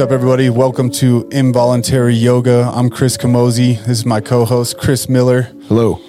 [0.00, 0.48] What's up, everybody?
[0.48, 2.72] Welcome to Involuntary Yoga.
[2.74, 3.76] I'm Chris Camozzi.
[3.80, 5.42] This is my co host, Chris Miller.
[5.68, 6.00] Hello.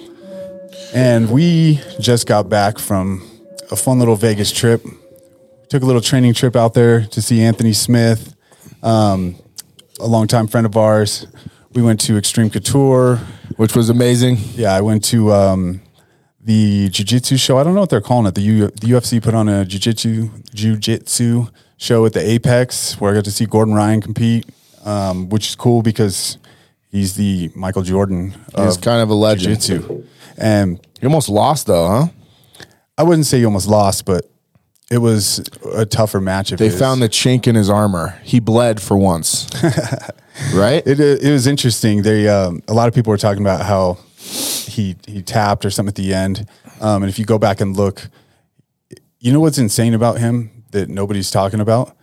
[0.94, 3.22] And we just got back from
[3.70, 4.82] a fun little Vegas trip.
[5.68, 8.34] Took a little training trip out there to see Anthony Smith,
[8.82, 9.36] um,
[10.00, 11.26] a longtime friend of ours.
[11.74, 13.16] We went to Xtreme Couture.
[13.58, 14.38] Which was amazing.
[14.54, 15.82] Yeah, I went to um,
[16.40, 17.58] the Jiu Jitsu show.
[17.58, 18.36] I don't know what they're calling it.
[18.36, 21.48] The, U- the UFC put on a Jiu Jitsu Jiu Jitsu
[21.82, 24.46] show at the Apex where I got to see Gordon Ryan compete,
[24.84, 26.38] um, which is cool because
[26.90, 29.60] he's the Michael Jordan He's of kind of a legend.
[29.60, 30.06] Jiu-Jitsu.
[30.38, 32.06] And You almost lost though, huh?
[32.96, 34.30] I wouldn't say you almost lost, but
[34.90, 35.38] it was
[35.74, 36.52] a tougher match.
[36.52, 38.20] If They found the chink in his armor.
[38.22, 39.48] He bled for once.
[40.54, 40.86] right?
[40.86, 41.00] it.
[41.00, 42.02] It was interesting.
[42.02, 45.88] They um, a lot of people were talking about how he he tapped or something
[45.88, 46.46] at the end.
[46.80, 48.08] Um, and if you go back and look,
[49.18, 51.96] you know what's insane about him that nobody's talking about?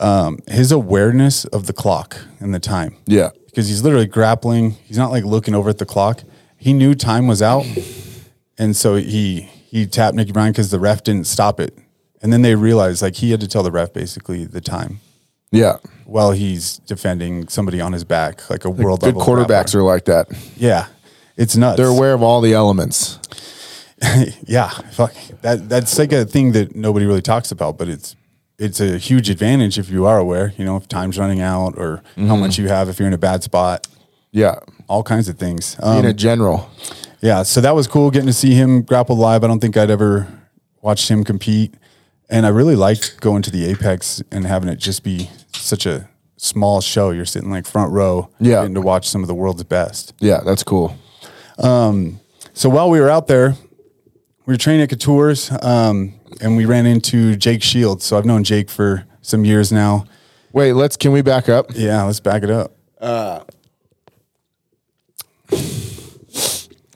[0.00, 2.96] Um, his awareness of the clock and the time.
[3.06, 3.30] yeah.
[3.46, 4.72] because he's literally grappling.
[4.84, 6.22] He's not like looking over at the clock.
[6.56, 7.64] He knew time was out,
[8.58, 11.76] and so he he tapped Nicky Bryan because the ref didn't stop it.
[12.20, 15.00] And then they realized like he had to tell the ref basically the time
[15.50, 15.78] Yeah.
[16.04, 20.04] while he's defending somebody on his back, like a world Good level quarterbacks are like
[20.04, 20.28] that.
[20.56, 20.86] Yeah,
[21.36, 21.78] it's nuts.
[21.78, 23.18] They're aware of all the elements.
[24.46, 25.68] yeah, fuck that.
[25.68, 28.16] That's like a thing that nobody really talks about, but it's
[28.58, 30.52] it's a huge advantage if you are aware.
[30.56, 32.28] You know, if time's running out or Mm-hmm.
[32.28, 33.86] how much you have if you're in a bad spot,
[34.32, 34.56] Yeah.
[34.88, 35.76] all kinds of things.
[35.80, 36.68] Um, In a general.
[37.20, 39.44] Yeah, so that was cool getting to see him grapple live.
[39.44, 40.26] I don't think I'd ever
[40.80, 41.74] watched him compete.
[42.28, 46.08] And I really liked going to the Apex and having it just be such a
[46.36, 47.10] small show.
[47.10, 48.60] You're sitting like front row, Yeah.
[48.62, 50.14] getting to watch some of the world's best.
[50.18, 50.96] Yeah, that's cool.
[52.54, 53.54] So while we were out there,
[54.46, 58.04] we were training at Couture's, um, and we ran into Jake Shields.
[58.04, 60.04] So I've known Jake for some years now.
[60.52, 61.66] Wait, let's can we back up?
[61.74, 62.72] Yeah, let's back it up.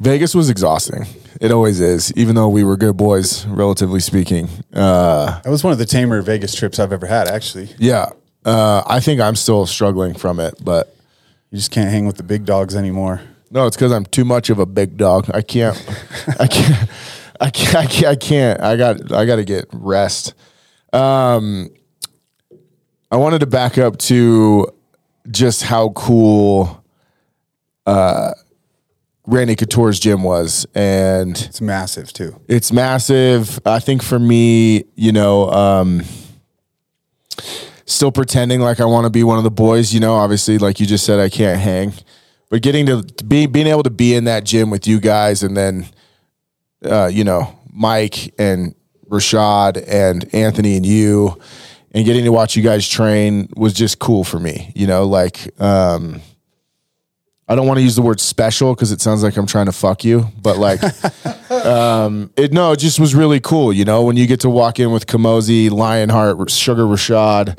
[0.00, 1.06] Vegas was exhausting.
[1.40, 4.48] It always is, even though we were good boys, relatively speaking.
[4.72, 7.70] Uh, That was one of the tamer Vegas trips I've ever had, actually.
[7.78, 8.10] yeah.
[8.44, 10.94] Uh, I think I'm still struggling from it, but
[11.50, 13.20] You just can't hang with the big dogs anymore.
[13.50, 15.28] No, it's because I'm too much of a big dog.
[15.34, 15.76] I can't.
[16.38, 16.88] I can't.
[17.40, 17.76] I can't.
[17.76, 18.06] I can't.
[18.06, 18.60] I can't.
[18.60, 19.12] I got.
[19.12, 20.34] I got to get rest.
[20.92, 21.70] Um,
[23.10, 24.68] I wanted to back up to
[25.30, 26.82] just how cool,
[27.86, 28.32] uh,
[29.26, 32.40] Randy Couture's gym was, and It's massive, too.
[32.48, 33.58] it's massive.
[33.66, 36.02] I think for me, you know, um,
[37.86, 39.92] still pretending like I want to be one of the boys.
[39.92, 41.92] You know, obviously, like you just said, I can't hang,
[42.50, 45.56] but getting to be being able to be in that gym with you guys, and
[45.56, 45.86] then,
[46.84, 48.74] uh, you know, Mike and
[49.08, 51.38] Rashad and Anthony and you,
[51.92, 54.72] and getting to watch you guys train was just cool for me.
[54.74, 55.60] You know, like.
[55.60, 56.20] Um,
[57.48, 59.72] I don't want to use the word special because it sounds like I'm trying to
[59.72, 60.82] fuck you, but like,
[61.50, 63.72] um, it no, it just was really cool.
[63.72, 67.56] You know, when you get to walk in with Camozzi, Lionheart, Sugar Rashad,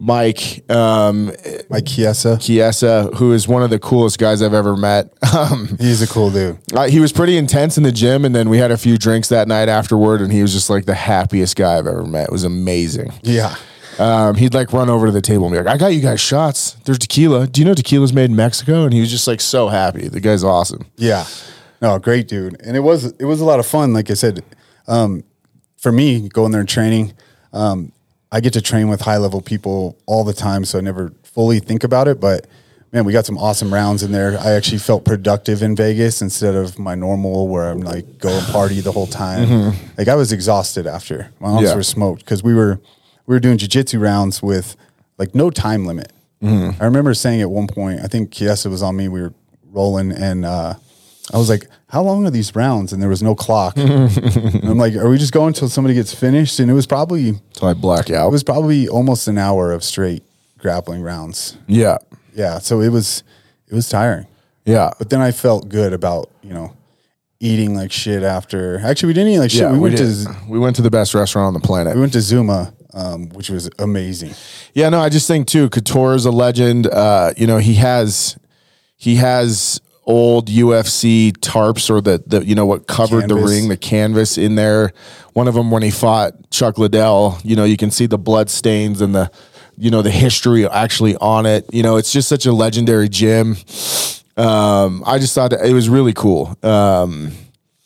[0.00, 1.32] Mike, um,
[1.68, 2.38] Mike Chiesa.
[2.40, 5.12] Chiesa, who is one of the coolest guys I've ever met.
[5.38, 6.58] Um, He's a cool dude.
[6.74, 9.28] uh, he was pretty intense in the gym, and then we had a few drinks
[9.28, 12.24] that night afterward, and he was just like the happiest guy I've ever met.
[12.28, 13.12] It was amazing.
[13.22, 13.54] Yeah.
[13.98, 16.20] Um, he'd like run over to the table and be like, "I got you guys
[16.20, 16.72] shots.
[16.84, 17.46] There's tequila.
[17.46, 20.08] Do you know tequila's made in Mexico?" And he was just like so happy.
[20.08, 20.86] The guy's awesome.
[20.96, 21.26] Yeah.
[21.82, 22.60] No, great dude.
[22.62, 23.92] And it was it was a lot of fun.
[23.92, 24.42] Like I said,
[24.86, 25.24] um,
[25.76, 27.12] for me, going there and training,
[27.52, 27.92] um,
[28.30, 31.60] I get to train with high level people all the time, so I never fully
[31.60, 32.20] think about it.
[32.20, 32.46] But
[32.92, 34.38] man, we got some awesome rounds in there.
[34.38, 38.46] I actually felt productive in Vegas instead of my normal where I'm like go and
[38.48, 39.72] party the whole time.
[39.96, 41.30] Like I was exhausted after.
[41.40, 41.74] My arms Yeah.
[41.74, 42.80] were smoked because we were
[43.26, 44.76] we were doing jujitsu rounds with
[45.18, 46.12] like no time limit.
[46.40, 49.08] I remember saying at one point, I think Chiesa was on me.
[49.08, 49.34] We were
[49.72, 50.74] rolling, and uh,
[51.32, 53.76] I was like, "How long are these rounds?" And there was no clock.
[53.76, 57.34] and I'm like, "Are we just going until somebody gets finished?" And it was probably
[57.52, 58.28] So I black out.
[58.28, 60.22] It was probably almost an hour of straight
[60.58, 61.56] grappling rounds.
[61.66, 61.98] yeah,
[62.34, 63.22] Yeah, so it was
[63.68, 64.26] it was tiring.
[64.64, 66.72] yeah, But then I felt good about you know
[67.40, 68.80] eating like shit after.
[68.80, 69.60] Actually, we didn't eat like shit.
[69.60, 69.72] yeah.
[69.72, 70.26] we, went did.
[70.26, 71.94] to we went to the best restaurant on the planet.
[71.94, 74.32] we went to Zuma, um, which was amazing.
[74.74, 76.86] Yeah, no, I just think too, Couture is a legend.
[76.86, 78.36] Uh, you know, he has
[78.96, 83.76] he has old UFC tarps or the the you know what covered the ring, the
[83.76, 84.92] canvas in there.
[85.34, 88.50] One of them when he fought Chuck Liddell, you know, you can see the blood
[88.50, 89.30] stains and the
[89.76, 91.72] you know the history actually on it.
[91.72, 93.56] You know, it's just such a legendary gym.
[94.36, 96.56] Um, I just thought that it was really cool.
[96.62, 97.32] Um,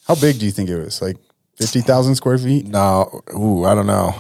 [0.06, 1.02] How big do you think it was?
[1.02, 1.16] Like
[1.56, 2.66] fifty thousand square feet?
[2.66, 4.14] no, ooh, I don't know.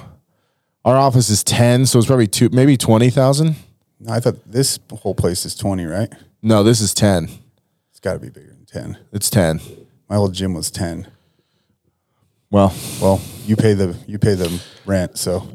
[0.84, 3.54] Our office is ten, so it's probably two, maybe twenty thousand.
[4.08, 6.12] I thought this whole place is 20, right?
[6.42, 7.28] No, this is 10.
[8.02, 8.98] Got to be bigger than 10.
[9.12, 9.60] It's 10.
[10.08, 11.06] My old gym was 10.
[12.50, 15.48] Well, Well, you pay the you pay the rent, so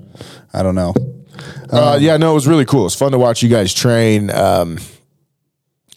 [0.52, 0.96] I don't know.
[1.70, 2.88] uh, yeah, no, it was really cool.
[2.88, 4.32] It's fun to watch you guys train.
[4.32, 4.80] Um,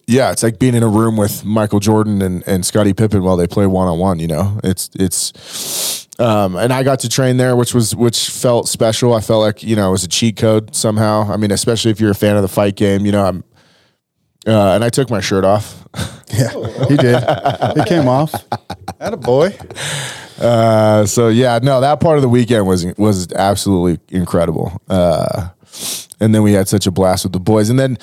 [0.05, 3.35] yeah, it's like being in a room with Michael Jordan and, and Scottie Pippen while
[3.37, 4.19] they play one on one.
[4.19, 8.67] You know, it's it's, um, and I got to train there, which was which felt
[8.67, 9.15] special.
[9.15, 11.31] I felt like you know it was a cheat code somehow.
[11.31, 13.07] I mean, especially if you're a fan of the fight game.
[13.07, 13.43] You know, I'm,
[14.47, 15.87] uh, and I took my shirt off.
[16.33, 16.49] Yeah,
[16.87, 17.21] he did.
[17.27, 18.31] it came off.
[18.99, 19.53] That a boy.
[20.39, 24.81] Uh, so yeah, no, that part of the weekend was was absolutely incredible.
[24.89, 25.49] Uh,
[26.21, 27.69] and then we had such a blast with the boys.
[27.69, 27.97] And then,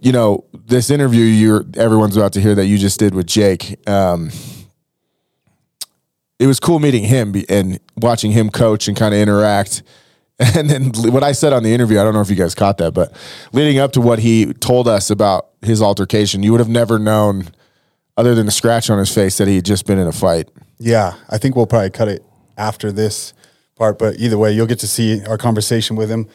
[0.00, 3.78] you know, this interview you're everyone's about to hear that you just did with Jake.
[3.88, 4.30] Um,
[6.38, 9.84] it was cool meeting him and watching him coach and kind of interact.
[10.56, 12.78] And then what I said on the interview, I don't know if you guys caught
[12.78, 13.12] that, but
[13.52, 17.48] leading up to what he told us about his altercation, you would have never known,
[18.16, 20.48] other than the scratch on his face, that he had just been in a fight.
[20.78, 22.24] Yeah, I think we'll probably cut it
[22.56, 23.34] after this
[23.76, 26.28] part, but either way, you'll get to see our conversation with him.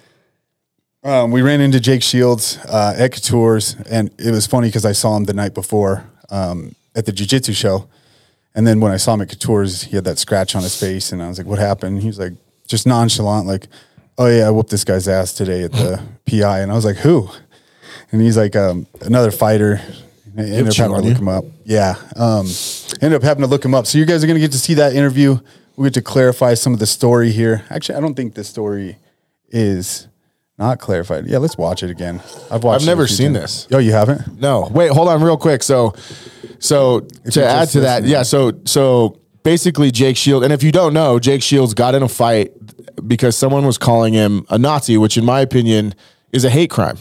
[1.03, 4.93] Um, we ran into Jake Shields uh, at Couture's, and it was funny because I
[4.93, 7.88] saw him the night before um, at the Jiu Jitsu show.
[8.55, 11.11] And then when I saw him at Couture's, he had that scratch on his face,
[11.11, 12.33] and I was like, "What happened?" He was like,
[12.67, 13.67] just nonchalant, like,
[14.17, 16.97] "Oh yeah, I whooped this guy's ass today at the PI," and I was like,
[16.97, 17.29] "Who?"
[18.11, 19.81] And he's like, um, "Another fighter."
[20.37, 21.45] I ended up having to look him up.
[21.65, 22.45] Yeah, um,
[23.01, 23.87] ended up having to look him up.
[23.87, 25.39] So you guys are gonna get to see that interview.
[25.75, 27.63] We get to clarify some of the story here.
[27.69, 28.97] Actually, I don't think the story
[29.49, 30.07] is
[30.57, 31.27] not clarified.
[31.27, 32.21] Yeah, let's watch it again.
[32.51, 32.81] I've watched.
[32.81, 33.65] I've never seen times.
[33.65, 33.67] this.
[33.71, 34.39] Oh, you haven't?
[34.39, 35.63] No, wait, hold on, real quick.
[35.63, 35.93] So,
[36.59, 38.23] so to add to that, yeah.
[38.23, 42.09] So, so basically, Jake Shields, and if you don't know, Jake Shields got in a
[42.09, 42.51] fight
[43.07, 45.95] because someone was calling him a Nazi, which, in my opinion,
[46.33, 46.97] is a hate crime.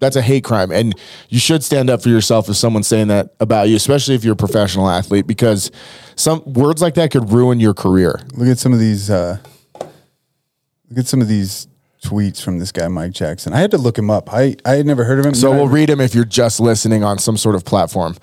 [0.00, 0.94] That's a hate crime, and
[1.28, 4.32] you should stand up for yourself if someone's saying that about you, especially if you're
[4.32, 5.70] a professional athlete, because
[6.16, 8.20] some words like that could ruin your career.
[8.34, 9.08] Look at some of these.
[9.08, 9.38] Uh,
[9.78, 11.68] look at some of these
[12.04, 13.52] tweets from this guy Mike Jackson.
[13.52, 14.32] I had to look him up.
[14.32, 15.34] I I had never heard of him.
[15.34, 18.16] So we'll read him if you're just listening on some sort of platform.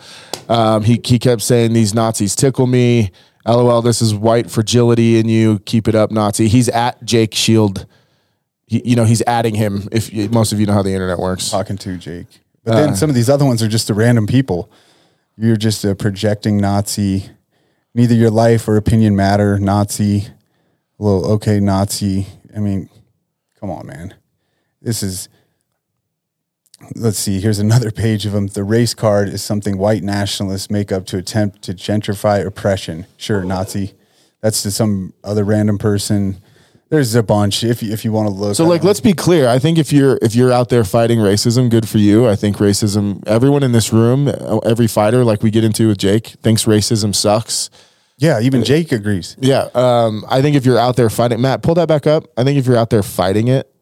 [0.49, 3.11] Um, he he kept saying these Nazis tickle me.
[3.45, 5.59] LOL, this is white fragility in you.
[5.59, 6.47] Keep it up, Nazi.
[6.47, 7.85] He's at Jake Shield.
[8.65, 9.87] He, you know he's adding him.
[9.91, 11.49] If most of you know how the internet works.
[11.49, 12.27] talking to Jake.
[12.63, 12.95] But then uh.
[12.95, 14.71] some of these other ones are just the random people.
[15.37, 17.29] You're just a projecting Nazi.
[17.93, 19.59] Neither your life or opinion matter.
[19.59, 20.27] Nazi.
[20.97, 22.27] Well, okay, Nazi.
[22.55, 22.89] I mean,
[23.59, 24.15] come on, man.
[24.81, 25.29] This is.
[26.95, 27.39] Let's see.
[27.39, 28.47] Here's another page of them.
[28.47, 33.05] The race card is something white nationalists make up to attempt to gentrify oppression.
[33.17, 33.93] Sure, Nazi.
[34.41, 36.37] That's to some other random person.
[36.89, 37.63] There's a bunch.
[37.63, 38.55] If you, if you want to look.
[38.55, 39.47] So like let's be clear.
[39.47, 42.27] I think if you're if you're out there fighting racism, good for you.
[42.27, 44.31] I think racism everyone in this room,
[44.63, 47.71] every fighter like we get into with Jake thinks racism sucks.
[48.17, 49.35] yeah, even Jake agrees.
[49.39, 49.69] Yeah.
[49.73, 52.25] Um, I think if you're out there fighting, Matt, pull that back up.
[52.37, 53.73] I think if you're out there fighting it,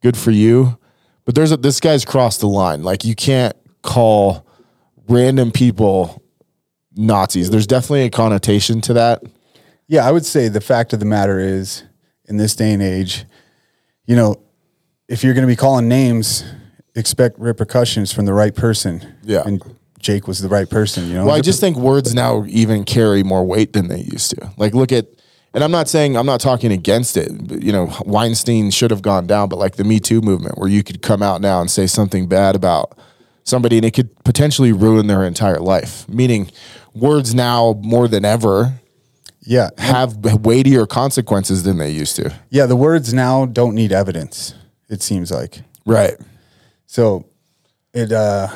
[0.00, 0.78] good for you.
[1.24, 2.82] But there's a, this guy's crossed the line.
[2.82, 4.46] Like you can't call
[5.08, 6.22] random people
[6.94, 7.50] Nazis.
[7.50, 9.22] There's definitely a connotation to that.
[9.86, 11.84] Yeah, I would say the fact of the matter is,
[12.26, 13.24] in this day and age,
[14.06, 14.36] you know,
[15.08, 16.44] if you're going to be calling names,
[16.94, 19.16] expect repercussions from the right person.
[19.22, 19.42] Yeah.
[19.44, 19.62] and
[19.98, 21.08] Jake was the right person.
[21.08, 24.30] You know, Well, I just think words now even carry more weight than they used
[24.30, 24.52] to.
[24.56, 25.06] Like, look at,
[25.54, 27.30] and I'm not saying I'm not talking against it.
[27.62, 30.82] You know, Weinstein should have gone down, but like the Me Too movement, where you
[30.82, 32.96] could come out now and say something bad about
[33.44, 36.08] somebody, and it could potentially ruin their entire life.
[36.08, 36.50] Meaning,
[36.94, 38.74] words now more than ever
[39.44, 42.32] yeah, have weightier consequences than they used to.
[42.50, 42.66] yeah.
[42.66, 44.54] The words now don't need evidence.
[44.88, 46.14] It seems like Right.
[46.86, 47.24] so.
[47.94, 48.48] It uh,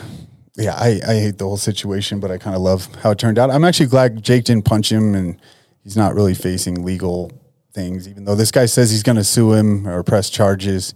[0.57, 0.75] yeah.
[0.77, 3.51] I I hate the whole situation, but I kind of love how it turned out.
[3.51, 5.39] I'm actually glad Jake didn't punch him, and
[5.87, 7.31] he's not really facing legal
[7.73, 8.09] things.
[8.09, 10.95] Even though this guy says he's going to sue him or press charges.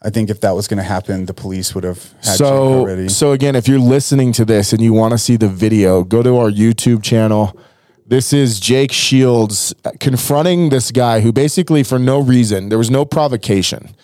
[0.00, 3.08] I think if that was going to happen, the police would have had so already.
[3.08, 6.22] so again if you're listening to this and you want to see the video go
[6.24, 7.56] to our youtube channel
[8.04, 12.90] this is jake shields uh, confronting this guy who basically for no reason there was
[12.90, 13.94] no provocation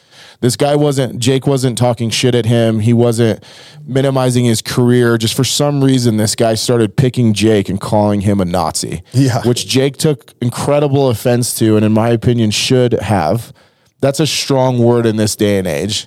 [0.40, 3.42] this guy wasn't jake wasn't talking shit at him he wasn't
[3.87, 8.40] minimizing his career just for some reason this guy started picking jake and calling him
[8.40, 9.42] a nazi Yeah.
[9.42, 13.52] which jake took incredible offense to and in my opinion should have
[14.00, 16.07] that's a strong word in this day and age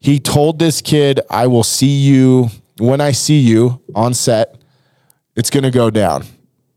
[0.00, 4.54] he told this kid, I will see you when I see you on set,
[5.34, 6.26] it's going to go down.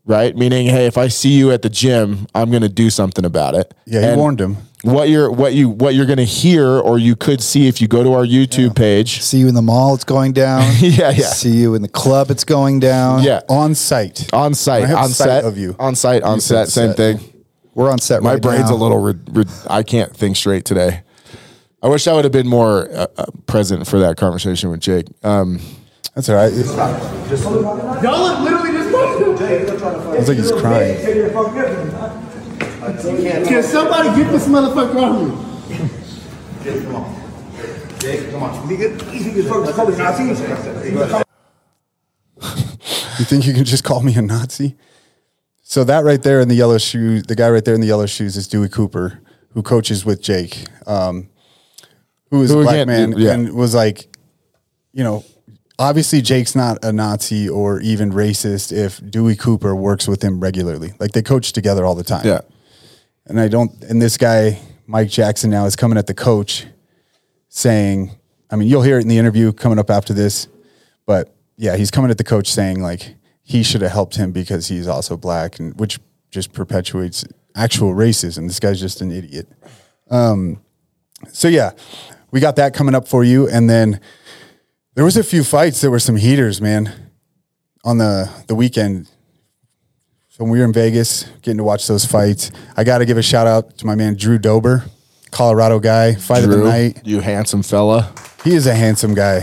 [0.06, 0.34] Right?
[0.34, 3.54] Meaning, hey, if I see you at the gym, I'm going to do something about
[3.54, 3.74] it.
[3.84, 4.56] Yeah, he And- warned him.
[4.82, 8.02] What you're what you what you're gonna hear or you could see if you go
[8.04, 9.20] to our YouTube page.
[9.22, 10.62] See you in the mall, it's going down.
[10.78, 11.26] Yeah, yeah.
[11.30, 13.22] See you in the club, it's going down.
[13.22, 13.40] Yeah.
[13.48, 14.32] On site.
[14.32, 15.74] On site, on sight set of you.
[15.78, 16.96] on site, on You set, same set.
[16.96, 17.44] thing.
[17.74, 18.76] We're on set My right brain's now.
[18.76, 18.98] a little.
[19.00, 21.02] Re- re- I can't think straight today.
[21.82, 25.06] I wish I would have been more uh, uh, present for that conversation with Jake.
[25.22, 25.60] Um,
[26.14, 26.52] That's all right.
[26.52, 30.96] It Y'all look literally just looks like he's crying.
[32.96, 35.88] Can somebody get this motherfucker on me?
[43.18, 44.76] You think you can just call me a Nazi?
[45.62, 48.06] So that right there in the yellow shoes, the guy right there in the yellow
[48.06, 49.20] shoes is Dewey Cooper,
[49.52, 51.28] who coaches with Jake, um,
[52.30, 53.32] who is Who a black again- man yeah.
[53.32, 54.06] and was like,
[54.92, 55.24] you know,
[55.78, 60.92] obviously Jake's not a Nazi or even racist if Dewey Cooper works with him regularly.
[61.00, 62.24] Like they coach together all the time.
[62.24, 62.40] yeah,
[63.28, 66.66] And I don't, and this guy, Mike Jackson, now is coming at the coach
[67.50, 68.10] saying,
[68.50, 70.48] I mean, you'll hear it in the interview coming up after this,
[71.04, 74.68] but yeah, he's coming at the coach saying like he should have helped him because
[74.68, 75.98] he's also black, and which
[76.30, 78.46] just perpetuates actual racism.
[78.46, 79.48] This guy's just an idiot.
[80.10, 80.62] Um,
[81.30, 81.72] so yeah,
[82.30, 84.00] we got that coming up for you, and then
[84.94, 85.80] there was a few fights.
[85.80, 87.10] There were some heaters, man,
[87.84, 89.10] on the the weekend.
[90.38, 93.18] So when we were in Vegas, getting to watch those fights, I got to give
[93.18, 94.84] a shout out to my man Drew Dober,
[95.32, 97.00] Colorado guy, fight of the night.
[97.04, 98.14] you handsome fella.
[98.44, 99.40] He is a handsome guy.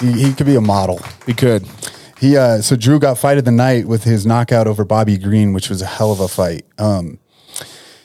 [0.00, 1.02] He, he could be a model.
[1.26, 1.68] He could.
[2.18, 5.52] He uh, so Drew got fight of the night with his knockout over Bobby Green,
[5.52, 6.64] which was a hell of a fight.
[6.78, 7.18] Um,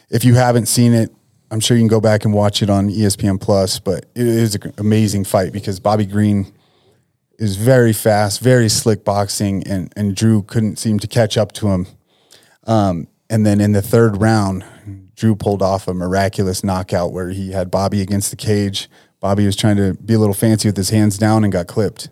[0.10, 1.10] if you haven't seen it,
[1.50, 3.80] I'm sure you can go back and watch it on ESPN Plus.
[3.80, 6.52] But it is an amazing fight because Bobby Green
[7.40, 11.70] is very fast, very slick boxing, and and Drew couldn't seem to catch up to
[11.70, 11.88] him.
[12.68, 14.64] Um, and then in the third round,
[15.16, 18.90] Drew pulled off a miraculous knockout where he had Bobby against the cage.
[19.20, 22.10] Bobby was trying to be a little fancy with his hands down and got clipped.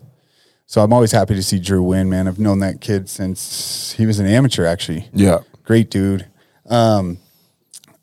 [0.66, 2.26] So I'm always happy to see Drew win, man.
[2.26, 5.08] I've known that kid since he was an amateur, actually.
[5.12, 5.40] Yeah.
[5.62, 6.26] Great dude.
[6.68, 7.18] Um,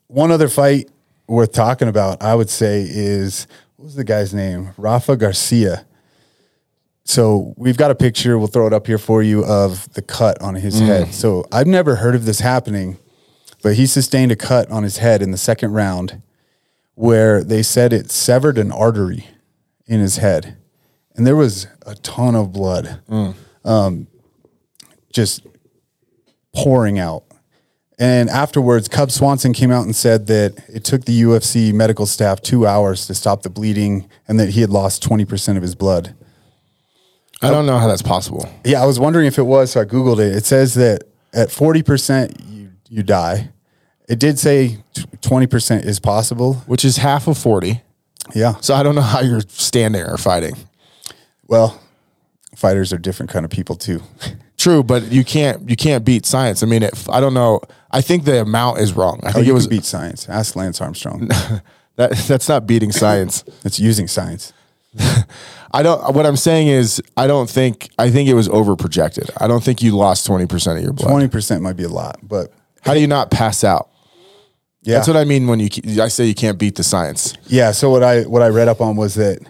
[0.06, 0.90] one other fight
[1.26, 3.46] worth talking about, I would say, is
[3.76, 4.70] what was the guy's name?
[4.78, 5.84] Rafa Garcia.
[7.04, 10.40] So we've got a picture, we'll throw it up here for you, of the cut
[10.40, 11.12] on his head.
[11.14, 12.96] So I've never heard of this happening,
[13.62, 16.22] but he sustained a cut on his head in the second round
[16.94, 19.26] where they said it severed an artery
[19.86, 20.56] in his head.
[21.14, 23.00] And there was a ton of blood
[23.64, 24.06] um,
[25.12, 25.46] just
[26.54, 27.24] pouring out.
[27.98, 32.40] And afterwards, Cub Swanson came out and said that it took the UFC medical staff
[32.40, 36.14] two hours to stop the bleeding and that he had lost 20% of his blood.
[37.42, 38.48] I don't know how that's possible.
[38.64, 40.34] Yeah, I was wondering if it was, so I Googled it.
[40.34, 43.50] It says that at 40%, you, you die.
[44.08, 46.54] It did say 20% is possible.
[46.66, 47.82] Which is half of forty.
[48.34, 48.54] Yeah.
[48.60, 50.54] So I don't know how you're standing or fighting.
[51.46, 51.78] Well,
[52.56, 54.00] fighters are different kind of people too.
[54.56, 56.62] True, but you can't you can't beat science.
[56.62, 57.60] I mean, if I don't know.
[57.90, 59.20] I think the amount is wrong.
[59.22, 60.26] I Oh, think it was beat science.
[60.28, 61.28] Ask Lance Armstrong.
[61.96, 62.12] that.
[62.28, 63.44] That's not beating science.
[63.64, 64.53] it's using science.
[65.72, 66.14] I don't.
[66.14, 67.90] What I'm saying is, I don't think.
[67.98, 69.30] I think it was over projected.
[69.38, 71.10] I don't think you lost twenty percent of your blood.
[71.30, 73.90] 20% might be a lot, but How do you not pass out?
[74.82, 74.94] yeah.
[74.96, 75.68] That's what I mean when you.
[76.00, 77.34] I say you can't beat the science.
[77.46, 77.72] Yeah.
[77.72, 79.40] So what I what I read up on was that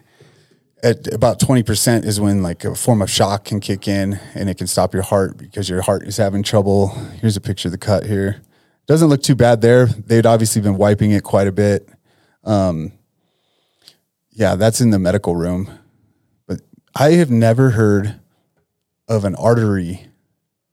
[0.83, 4.49] at about twenty percent is when like a form of shock can kick in and
[4.49, 6.89] it can stop your heart because your heart is having trouble.
[7.21, 8.41] Here's a picture of the cut here.
[8.87, 9.87] Doesn't look too bad there.
[9.87, 11.89] They'd obviously been wiping it quite a bit.
[12.45, 12.93] Um,
[14.35, 15.71] yeah, that's in the medical room.
[16.47, 16.61] But
[16.95, 18.21] I have never heard
[19.09, 20.07] of an artery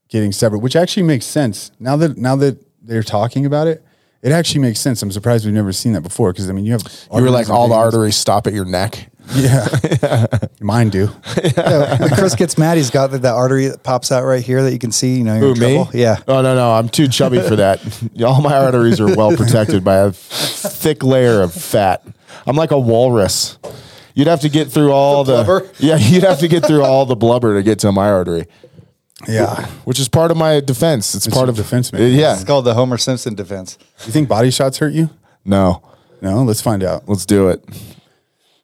[0.09, 3.83] getting severed, which actually makes sense now that now that they're talking about it.
[4.21, 5.01] It actually makes sense.
[5.01, 7.49] I'm surprised we've never seen that before because I mean you have You were like
[7.49, 9.09] all the arteries stop at your neck.
[9.33, 9.67] Yeah,
[10.61, 11.09] mine do.
[11.57, 14.61] Yeah, when Chris gets mad, he's got that, that artery that pops out right here
[14.63, 15.17] that you can see.
[15.17, 15.89] You know, you're Who in me?
[15.93, 16.17] Yeah.
[16.27, 17.81] Oh no no, I'm too chubby for that.
[18.23, 22.05] All my arteries are well protected by a thick layer of fat.
[22.45, 23.57] I'm like a walrus.
[24.13, 25.69] You'd have to get through all the, blubber?
[25.79, 25.97] yeah.
[25.97, 28.45] You'd have to get through all the blubber to get to my artery,
[29.27, 29.65] Yeah.
[29.85, 31.15] which is part of my defense.
[31.15, 32.19] It's, part of defense mechanism.
[32.19, 32.33] Yeah.
[32.33, 33.77] It's called the Homer Simpson defense.
[34.05, 35.09] You think body shots hurt you?
[35.45, 35.81] No,
[36.21, 36.43] No.
[36.43, 37.07] Let's find out.
[37.07, 37.63] let's do it.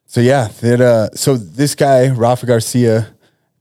[0.06, 3.08] So yeah, that uh, so this guy Rafa Garcia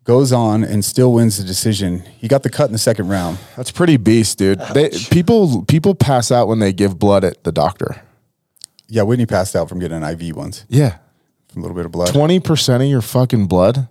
[0.06, 2.00] goes on and still wins the decision.
[2.18, 3.38] He got the cut in the second round.
[3.58, 4.60] That's pretty beast, dude.
[4.74, 8.02] They, people people pass out when they give blood at the doctor.
[8.90, 10.98] Yeah, Whitney passed out from getting an IV once, Yeah,
[11.50, 12.08] from a little bit of blood.
[12.14, 13.88] twenty percent of your fucking blood.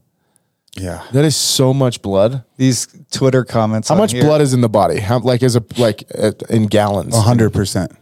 [0.78, 1.02] Yeah.
[1.12, 2.44] That is so much blood.
[2.58, 3.88] These Twitter comments.
[3.88, 5.00] How on much here- blood is in the body?
[5.00, 7.16] How like as a like uh, in gallons?
[7.16, 7.92] Hundred percent.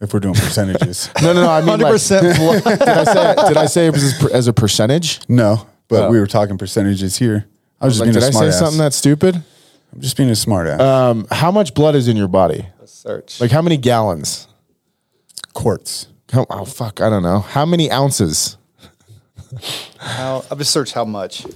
[0.00, 1.08] if we're doing percentages.
[1.22, 1.50] No, no, no.
[1.50, 2.62] I mean, Hundred like, percent blood.
[2.78, 5.20] did I say did I say it was as, as a percentage?
[5.28, 6.10] no, but Oh.
[6.10, 7.46] we were talking percentages here.
[7.80, 8.58] I was just Like, being did a I say smart ass.
[8.58, 9.36] something that's stupid?
[9.92, 10.80] I'm just being a smart ass.
[10.80, 12.66] Um, how much blood is in your body?
[12.86, 13.40] Search.
[13.40, 14.48] Like how many gallons?
[15.54, 16.08] Quarts.
[16.32, 17.40] How, oh fuck, I don't know.
[17.40, 18.58] How many ounces?
[19.98, 21.46] How, I'll just search how much.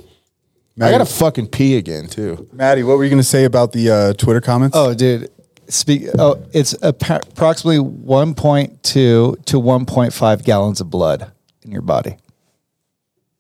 [0.81, 2.49] I gotta fucking pee again too.
[2.53, 4.77] Matty, what were you going to say about the uh, Twitter comments?
[4.77, 5.31] Oh, dude.
[5.67, 6.05] Speak.
[6.19, 12.17] Oh, it's appa- approximately 1.2 to 1.5 gallons of blood in your body.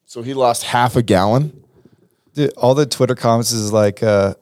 [0.04, 1.64] So he lost half a gallon.
[2.34, 4.34] Dude, all the Twitter comments is like, uh,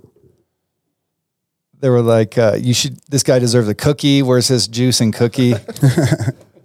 [1.81, 4.23] they were like, uh, you should, this guy deserves a cookie.
[4.23, 5.55] Where's his juice and cookie?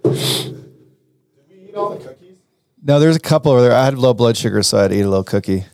[2.84, 3.72] No, there's a couple over there.
[3.72, 5.64] I had low blood sugar, so I had to eat a little cookie.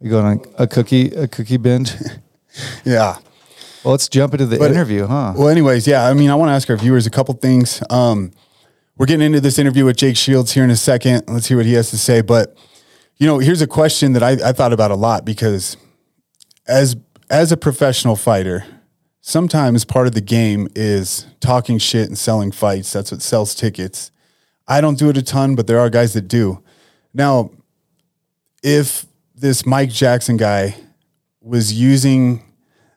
[0.00, 1.92] You going on a cookie, a cookie binge?
[2.84, 3.16] Yeah.
[3.84, 5.34] Well, let's jump into the But- interview, huh?
[5.36, 6.04] Well, anyways, yeah.
[6.08, 7.80] I mean, I want to ask our viewers a couple things.
[7.90, 8.32] Um,
[8.98, 11.22] we're getting into this interview with Jake Shields here in a second.
[11.28, 12.22] Let's hear what he has to say.
[12.22, 12.56] But
[13.18, 15.76] you know, here's a question that I, I thought about a lot because
[16.66, 16.96] as
[17.30, 18.66] as a professional fighter,
[19.20, 22.92] sometimes part of the game is talking shit and selling fights.
[22.92, 24.10] That's what sells tickets.
[24.66, 26.62] I don't do it a ton, but there are guys that do.
[27.14, 27.50] Now,
[28.62, 30.76] if this Mike Jackson guy
[31.40, 32.42] was using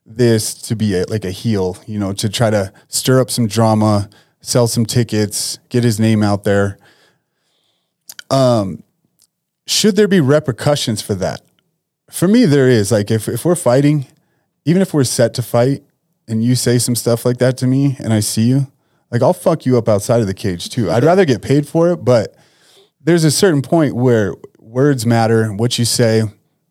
[0.05, 3.47] this to be a, like a heel, you know, to try to stir up some
[3.47, 4.09] drama,
[4.41, 6.77] sell some tickets, get his name out there.
[8.29, 8.83] Um,
[9.65, 11.41] should there be repercussions for that?
[12.11, 12.91] For me, there is.
[12.91, 14.07] Like if if we're fighting,
[14.65, 15.83] even if we're set to fight,
[16.27, 18.71] and you say some stuff like that to me, and I see you,
[19.11, 20.89] like I'll fuck you up outside of the cage too.
[20.89, 22.35] I'd rather get paid for it, but
[23.01, 25.51] there's a certain point where words matter.
[25.53, 26.23] What you say,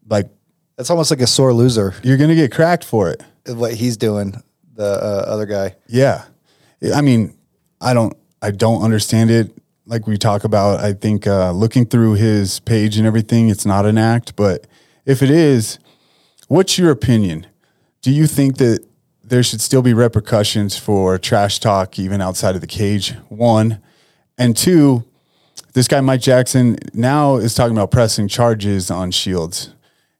[0.08, 0.28] like
[0.76, 1.94] That's almost like a sore loser.
[2.02, 3.22] you're gonna get cracked for it.
[3.46, 4.42] What he's doing,
[4.74, 5.76] the uh, other guy.
[5.86, 6.24] Yeah.
[6.94, 7.36] I mean,
[7.80, 9.52] I don't I don't understand it.
[9.84, 13.84] Like we talk about, I think uh, looking through his page and everything, it's not
[13.84, 14.36] an act.
[14.36, 14.66] But
[15.04, 15.78] if it is,
[16.48, 17.46] what's your opinion?
[18.02, 18.84] Do you think that
[19.22, 23.12] there should still be repercussions for trash talk even outside of the cage?
[23.28, 23.80] One.
[24.36, 25.04] And two,
[25.74, 29.70] this guy Mike Jackson now is talking about pressing charges on Shields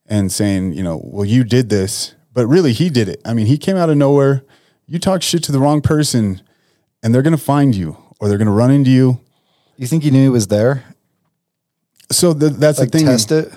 [0.07, 3.21] and saying, you know, well, you did this, but really he did it.
[3.25, 4.45] I mean, he came out of nowhere.
[4.87, 6.40] You talk shit to the wrong person,
[7.03, 9.21] and they're gonna find you or they're gonna run into you.
[9.77, 10.85] You think he knew he was there?
[12.11, 13.07] So th- that's Like the thing.
[13.07, 13.51] test it.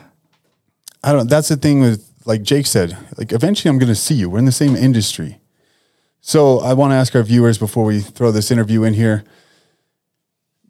[1.04, 1.30] I don't.
[1.30, 2.98] That's the thing with like Jake said.
[3.18, 4.30] Like eventually, I'm gonna see you.
[4.30, 5.40] We're in the same industry.
[6.22, 9.24] So I want to ask our viewers before we throw this interview in here.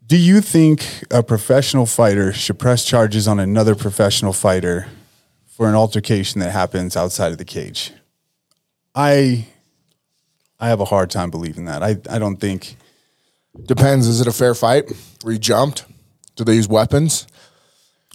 [0.06, 4.86] Do you think a professional fighter should press charges on another professional fighter
[5.46, 7.92] for an altercation that happens outside of the cage?
[8.94, 9.46] I
[10.60, 11.82] I have a hard time believing that.
[11.82, 12.76] I, I don't think
[13.64, 14.06] Depends.
[14.06, 14.92] Is it a fair fight?
[15.24, 15.84] Were you jumped?
[16.36, 17.26] Did they use weapons?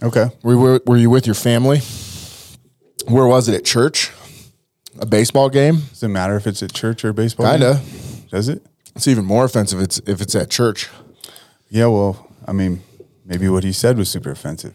[0.04, 0.28] okay.
[0.44, 1.82] Were you, were you with your family?
[3.08, 3.56] Where was it?
[3.56, 4.12] At church?
[5.00, 5.82] A baseball game?
[5.90, 7.50] Does it matter if it's at church or baseball?
[7.50, 7.82] Kinda.
[8.30, 8.66] Does it?
[8.96, 10.90] It's even more offensive if it's if it's at church.
[11.70, 12.82] Yeah, well, I mean,
[13.26, 14.74] maybe what he said was super offensive.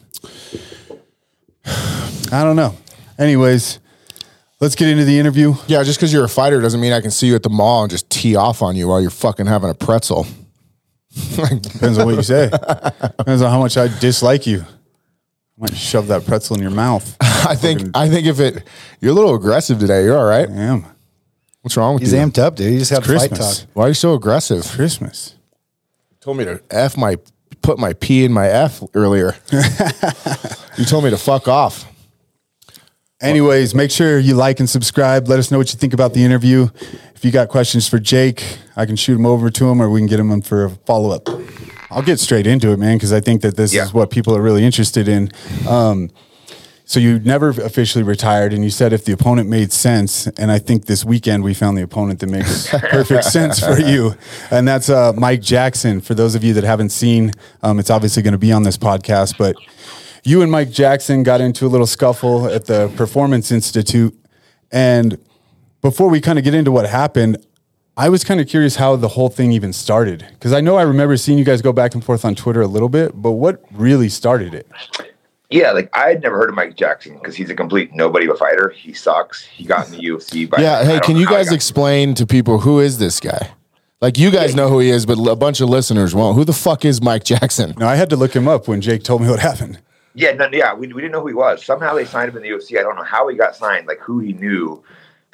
[1.66, 2.74] I don't know.
[3.18, 3.78] Anyways,
[4.60, 5.54] let's get into the interview.
[5.66, 7.82] Yeah, just because you're a fighter doesn't mean I can see you at the mall
[7.82, 10.26] and just tee off on you while you're fucking having a pretzel.
[11.36, 12.48] Depends on what you say.
[13.18, 14.64] Depends on how much I dislike you.
[15.56, 17.16] I might shove that pretzel in your mouth.
[17.20, 18.66] I I think I think if it
[19.00, 20.04] you're a little aggressive today.
[20.04, 20.48] You're all right.
[20.48, 20.84] am.
[21.62, 22.06] What's wrong with you?
[22.06, 22.20] He's you?
[22.20, 22.72] amped up, dude.
[22.72, 23.60] He just had fight Christmas.
[23.60, 23.68] talk.
[23.72, 24.64] Why are you so aggressive?
[24.66, 25.34] Christmas.
[26.20, 27.16] told me to f my
[27.62, 29.34] put my p in my f earlier.
[30.76, 31.90] you told me to fuck off.
[33.20, 35.26] Anyways, make sure you like and subscribe.
[35.26, 36.68] Let us know what you think about the interview.
[37.14, 40.00] If you got questions for Jake, I can shoot them over to him or we
[40.00, 41.26] can get him in for a follow up.
[41.90, 43.84] I'll get straight into it, man, because I think that this Yeah.
[43.84, 45.30] is what people are really interested in.
[45.68, 46.10] Um,
[46.88, 50.60] so you never officially retired, and you said if the opponent made sense, and I
[50.60, 54.14] think this weekend we found the opponent that makes perfect sense for you,
[54.52, 56.00] and that's uh, Mike Jackson.
[56.00, 58.76] For those of you that haven't seen, um, it's obviously going to be on this
[58.78, 59.56] podcast, but
[60.22, 64.14] you and Mike Jackson got into a little scuffle at the Performance Institute,
[64.70, 65.18] and
[65.82, 67.44] before we kind of get into what happened,
[67.98, 70.82] I was kind of curious how the whole thing even started because I know I
[70.82, 73.62] remember seeing you guys go back and forth on Twitter a little bit, but what
[73.72, 74.68] really started it?
[75.48, 78.34] Yeah, like I had never heard of Mike Jackson because he's a complete nobody of
[78.34, 78.68] a fighter.
[78.68, 79.44] He sucks.
[79.44, 80.48] He got in the UFC.
[80.48, 80.84] But Yeah.
[80.84, 83.50] Hey, can you guys explain to people who is this guy?
[84.02, 86.36] Like you guys know who he is, but a bunch of listeners won't.
[86.36, 87.74] Who the fuck is Mike Jackson?
[87.78, 89.78] No, I had to look him up when Jake told me what happened.
[90.12, 91.64] Yeah, no, yeah, we, we didn't know who he was.
[91.64, 92.78] Somehow they signed him in the UFC.
[92.78, 94.82] I don't know how he got signed, like who he knew.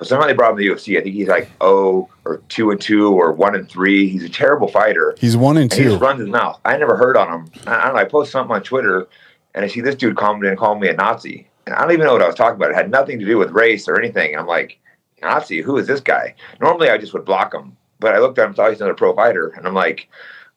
[0.03, 0.99] But somehow they brought him to the UFC.
[0.99, 4.09] I think he's like oh or two and two or one and three.
[4.09, 5.15] He's a terrible fighter.
[5.17, 6.59] He's one and And he just runs his mouth.
[6.65, 7.53] I never heard on him.
[7.69, 8.01] I, I don't know.
[8.01, 9.07] I post something on Twitter,
[9.55, 12.05] and I see this dude comment and call me a Nazi, and I don't even
[12.05, 12.73] know what I was talking about.
[12.73, 14.37] It had nothing to do with race or anything.
[14.37, 14.81] I'm like,
[15.23, 15.61] Nazi?
[15.63, 16.35] Who is this guy?
[16.61, 19.15] Normally, I just would block him, but I looked at him, thought he's another pro
[19.15, 20.09] fighter, and I'm like,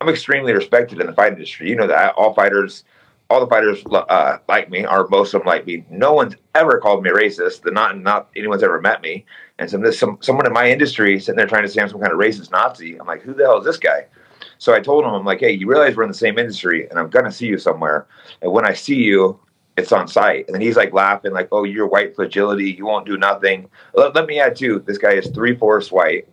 [0.02, 1.70] I'm extremely respected in the fight industry.
[1.70, 2.84] You know that all fighters.
[3.30, 5.84] All the fighters uh, like me, or most of them like me.
[5.90, 7.72] No one's ever called me racist.
[7.72, 9.26] Not not anyone's ever met me.
[9.58, 12.00] And some this some someone in my industry sitting there trying to say I'm some
[12.00, 13.00] kind of racist Nazi.
[13.00, 14.06] I'm like, who the hell is this guy?
[14.58, 17.00] So I told him, I'm like, hey, you realize we're in the same industry and
[17.00, 18.08] I'm to see you somewhere.
[18.42, 19.40] And when I see you,
[19.78, 20.46] it's on site.
[20.48, 22.72] And then he's like laughing, like, oh, you're white fragility.
[22.72, 23.70] You won't do nothing.
[23.94, 26.28] Let, let me add, too, this guy is three fourths white.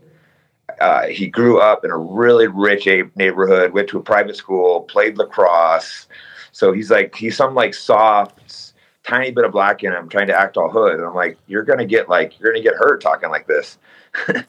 [0.81, 5.19] Uh, he grew up in a really rich neighborhood, went to a private school, played
[5.19, 6.07] lacrosse.
[6.53, 8.73] So he's like, he's some like soft,
[9.05, 10.95] tiny bit of black in him, trying to act all hood.
[10.95, 13.47] And I'm like, you're going to get like, you're going to get hurt talking like
[13.47, 13.79] this.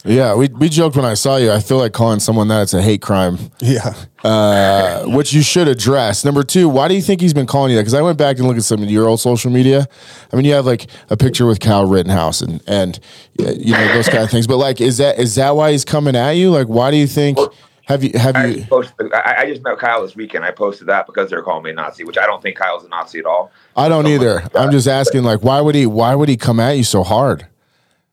[0.04, 1.50] Yeah, we, we joked when I saw you.
[1.50, 3.94] I feel like calling someone that it's a hate crime, Yeah.
[4.22, 6.26] uh, which you should address.
[6.26, 7.84] Number two, why do you think he's been calling you that?
[7.84, 9.88] Because I went back and looked at some of your old social media.
[10.32, 13.00] I mean, you have like a picture with Kyle Rittenhouse and and
[13.40, 14.48] you know those kind of things.
[14.48, 16.52] But like, is that is that why he's coming at you?
[16.52, 17.38] Like, why do you think?
[17.86, 18.66] Have you have I you?
[18.66, 20.46] posted, I, I just met Kyle this weekend.
[20.46, 22.88] I posted that because they're calling me a Nazi, which I don't think Kyle's a
[22.88, 23.52] Nazi at all.
[23.76, 24.36] I don't either.
[24.36, 24.56] like.
[24.56, 25.86] I'm just asking, like, why would he?
[25.86, 27.46] Why would he come at you so hard?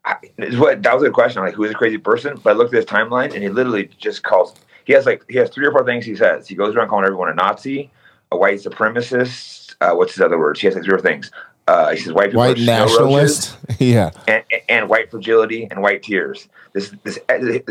[0.05, 0.17] I,
[0.55, 1.43] what that was a good question.
[1.43, 2.41] Like, who is a crazy person?
[2.43, 4.57] But I looked at his timeline, and he literally just calls.
[4.87, 6.49] He has like he has three or four things he says.
[6.49, 7.93] He goes around calling everyone a Nazi,
[8.33, 9.77] a white supremacist.
[9.81, 10.61] Uh, what's his other words?
[10.61, 11.31] He has like three or four things.
[11.67, 13.59] Uh, he says white people White are snow roaches, nationalist?
[13.79, 14.11] yeah.
[14.27, 16.49] and, and white fragility and white tears.
[16.73, 17.19] This this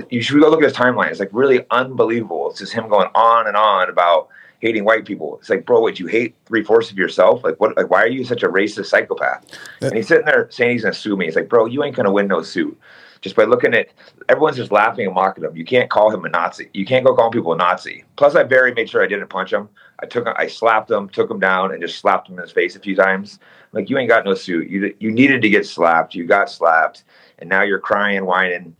[0.09, 1.09] you should go look at his timeline.
[1.09, 2.49] It's like really unbelievable.
[2.49, 5.37] It's just him going on and on about hating white people.
[5.39, 7.43] It's like, bro, would you hate three fourths of yourself?
[7.43, 7.75] Like, what?
[7.77, 9.45] Like, why are you such a racist psychopath?
[9.81, 11.25] And he's sitting there saying he's gonna sue me.
[11.25, 12.77] He's like, bro, you ain't gonna win no suit.
[13.21, 13.89] Just by looking at
[14.29, 15.55] everyone's just laughing and mocking him.
[15.55, 16.69] You can't call him a Nazi.
[16.73, 18.05] You can't go calling people a Nazi.
[18.15, 19.67] Plus, I very made sure I didn't punch him.
[20.01, 22.77] I took, I slapped him, took him down, and just slapped him in his face
[22.77, 23.39] a few times.
[23.71, 24.69] Like, you ain't got no suit.
[24.69, 26.15] You you needed to get slapped.
[26.15, 27.03] You got slapped,
[27.39, 28.75] and now you're crying, whining,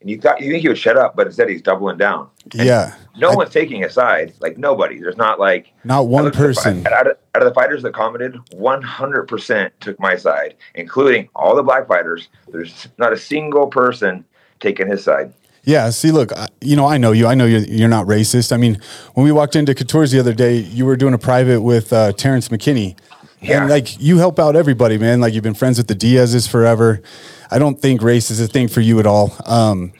[0.00, 2.28] and you thought you think he would shut up, but instead he's doubling down.
[2.52, 2.94] And Yeah.
[3.16, 4.32] no I- one's taking a side.
[4.40, 4.98] Like nobody.
[4.98, 6.86] There's not like Not one looked at the person.
[6.88, 11.62] Out of, out of the fighters that commented, 100% took my side, including all the
[11.62, 12.28] black fighters.
[12.48, 14.24] There's not a single person
[14.60, 15.32] taking his side.
[15.64, 15.90] Yeah.
[15.90, 17.28] See, look, I, you know, I know you.
[17.28, 18.50] I know you're, you're not racist.
[18.52, 18.80] I mean,
[19.14, 22.12] when we walked into Couture's the other day, you were doing a private with uh,
[22.12, 22.96] Terrence McKinney.
[23.42, 23.62] Yeah.
[23.62, 25.20] And like you help out everybody, man.
[25.20, 27.02] Like you've been friends with the Diaz's forever.
[27.50, 29.34] I don't think race is a thing for you at all.
[29.46, 29.92] Um,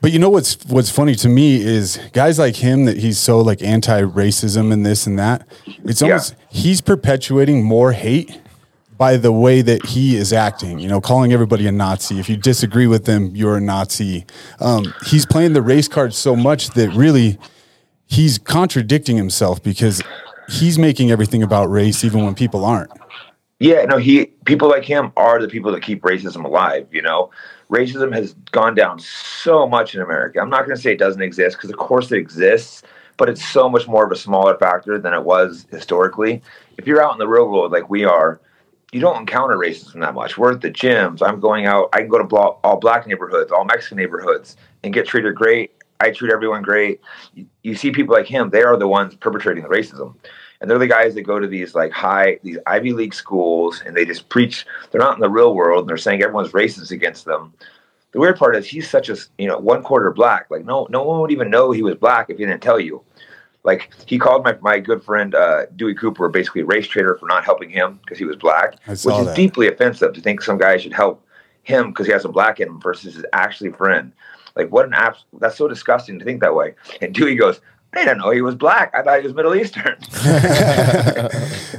[0.00, 3.40] but you know what's what's funny to me is guys like him that he's so
[3.40, 5.46] like anti-racism and this and that.
[5.84, 6.08] It's Yeah.
[6.08, 8.40] almost he's perpetuating more hate
[8.96, 12.20] by the way that he is acting, you know, calling everybody a Nazi.
[12.20, 14.24] If you disagree with them, you're a Nazi.
[14.60, 17.36] Um, he's playing the race card so much that really
[18.06, 20.00] he's contradicting himself because
[20.48, 22.90] he's making everything about race, even when people aren't.
[23.60, 27.30] Yeah, no, he people like him are the people that keep racism alive, you know.
[27.70, 30.40] Racism has gone down so much in America.
[30.40, 32.82] I'm not going to say it doesn't exist because of course it exists,
[33.16, 36.42] but it's so much more of a smaller factor than it was historically.
[36.76, 38.40] If you're out in the real world like we are,
[38.92, 40.36] you don't encounter racism that much.
[40.36, 41.20] We're at the gyms.
[41.26, 41.88] I'm going out.
[41.92, 45.72] I can go to all black neighborhoods, all Mexican neighborhoods, and get treated great.
[46.04, 47.00] I treat everyone great.
[47.34, 50.14] You, you see people like him; they are the ones perpetrating the racism,
[50.60, 53.96] and they're the guys that go to these like high, these Ivy League schools, and
[53.96, 54.66] they just preach.
[54.90, 57.52] They're not in the real world, and they're saying everyone's racist against them.
[58.12, 60.50] The weird part is he's such a you know one quarter black.
[60.50, 63.04] Like no, no one would even know he was black if he didn't tell you
[63.64, 67.26] like he called my, my good friend uh, Dewey Cooper basically a race traitor for
[67.26, 69.34] not helping him because he was black, which is that.
[69.36, 71.26] deeply offensive to think some guy should help
[71.62, 74.12] him because he has some black in him versus his actually friend.
[74.56, 76.74] Like what an abs- that's so disgusting to think that way.
[77.00, 77.60] And Dewey goes,
[77.92, 78.92] I didn't know he was black.
[78.94, 79.96] I thought he was Middle Eastern.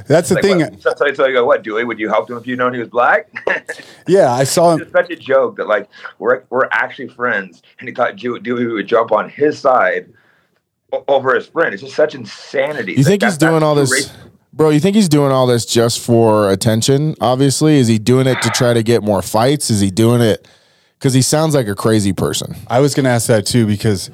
[0.06, 0.58] That's the like, thing.
[0.60, 1.84] what, so, so, so you go, what Dewey?
[1.84, 3.28] Would you help him if you known he was black?
[4.08, 4.82] Yeah, I saw him.
[4.82, 5.88] it's such a joke that like
[6.20, 10.12] we're we're actually friends, and he thought Dewey, would jump on his side
[11.08, 11.74] over his friend.
[11.74, 12.92] It's just such insanity.
[12.92, 14.16] You think he's that- doing all this,
[14.52, 14.70] bro?
[14.70, 17.16] You think he's doing all this just for attention?
[17.20, 19.70] Obviously, is he doing it to try to get more fights?
[19.70, 20.46] Is he doing it
[20.98, 22.56] because he sounds like a crazy person?
[22.68, 24.10] I was going to ask that too because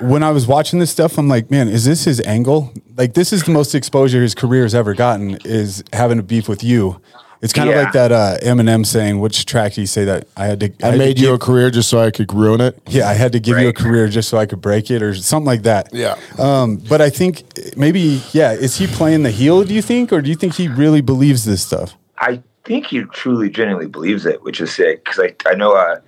[0.00, 2.72] when I was watching this stuff, I'm like, man, is this his angle?
[2.96, 6.48] Like, this is the most exposure his career has ever gotten is having a beef
[6.48, 7.00] with you.
[7.42, 10.46] It's kind of like that uh, Eminem saying, which track did he say that I
[10.46, 10.72] had to?
[10.82, 12.80] I had to made you give- a career just so I could ruin it.
[12.88, 15.14] Yeah, I had to give you a career just so I could break it, or
[15.14, 15.90] something like that.
[15.92, 16.16] Yeah.
[16.38, 17.42] Um, but I think
[17.76, 19.62] maybe, yeah, is he playing the heel?
[19.62, 21.94] Do you think, or do you think he really believes this stuff?
[22.18, 25.04] I think he truly, genuinely believes it, which is sick.
[25.04, 26.00] Because I, I know uh,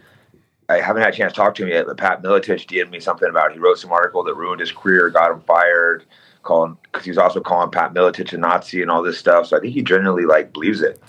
[0.69, 3.01] I haven't had a chance to talk to him yet, but Pat Miletich DM'd me
[3.01, 6.05] something about he wrote some article that ruined his career, got him fired,
[6.43, 9.47] calling because he was also calling Pat Miletich a Nazi and all this stuff.
[9.47, 11.01] So I think he genuinely like believes it.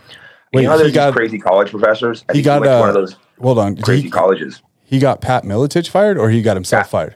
[0.54, 2.24] Wait, you know, he there's got- crazy college professors.
[2.30, 3.76] I He think got went to one uh, of those hold on.
[3.78, 4.62] crazy He, colleges.
[4.84, 6.90] he got Pat Miletich fired, or he got himself Yeah.
[6.90, 7.16] fired.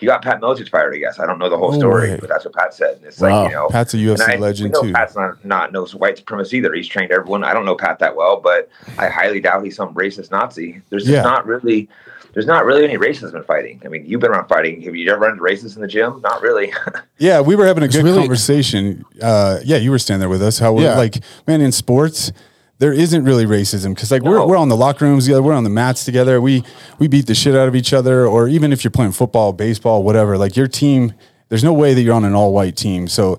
[0.00, 1.20] He got Pat Miletich fired, I guess.
[1.20, 2.16] I don't know the whole No story, way.
[2.18, 2.96] but that's what Pat said.
[2.96, 3.42] And it's Wow.
[3.42, 4.92] like, you know, Pat's a UFC I- legend we know too.
[4.94, 6.72] Pat's not not no white supremacist either.
[6.72, 7.44] He's trained everyone.
[7.44, 10.80] I don't know Pat that well, but I highly doubt he's some racist Nazi.
[10.90, 11.22] There's just Yeah.
[11.22, 11.88] not really
[12.32, 13.82] there's not really any racism in fighting.
[13.84, 14.80] I mean, you've been around fighting.
[14.82, 16.20] Have you ever run into racists in the gym?
[16.22, 16.72] Not really.
[17.18, 19.04] Yeah, we were having a good really- conversation.
[19.20, 20.58] Uh, yeah, you were standing there with us.
[20.60, 20.96] How Yeah.
[20.96, 22.32] like, man, in sports,
[22.80, 25.64] there isn't really racism because like we're we're on the locker rooms together, we're on
[25.64, 26.40] the mats together.
[26.40, 26.64] We
[26.98, 30.02] we beat the shit out of each other, or even if you're playing football, baseball,
[30.02, 30.38] whatever.
[30.38, 31.12] Like your team,
[31.50, 33.06] there's no way that you're on an all white team.
[33.06, 33.38] So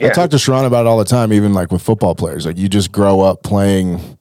[0.00, 0.12] I Yeah.
[0.12, 2.44] talk to Sharon about it all the time, even like with football players.
[2.44, 4.18] Like you just grow up playing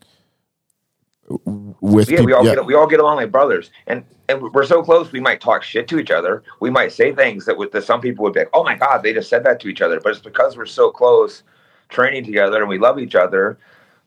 [1.82, 2.26] with yeah, people.
[2.28, 2.56] we all yeah.
[2.56, 5.12] get we all get along like brothers, and and we're so close.
[5.12, 6.44] We might talk shit to each other.
[6.62, 9.04] We might say things that with that some people would be like, "Oh my god,
[9.04, 11.44] they just said that to each other." But it's because we're so close,
[11.90, 13.58] training together, and we love each other.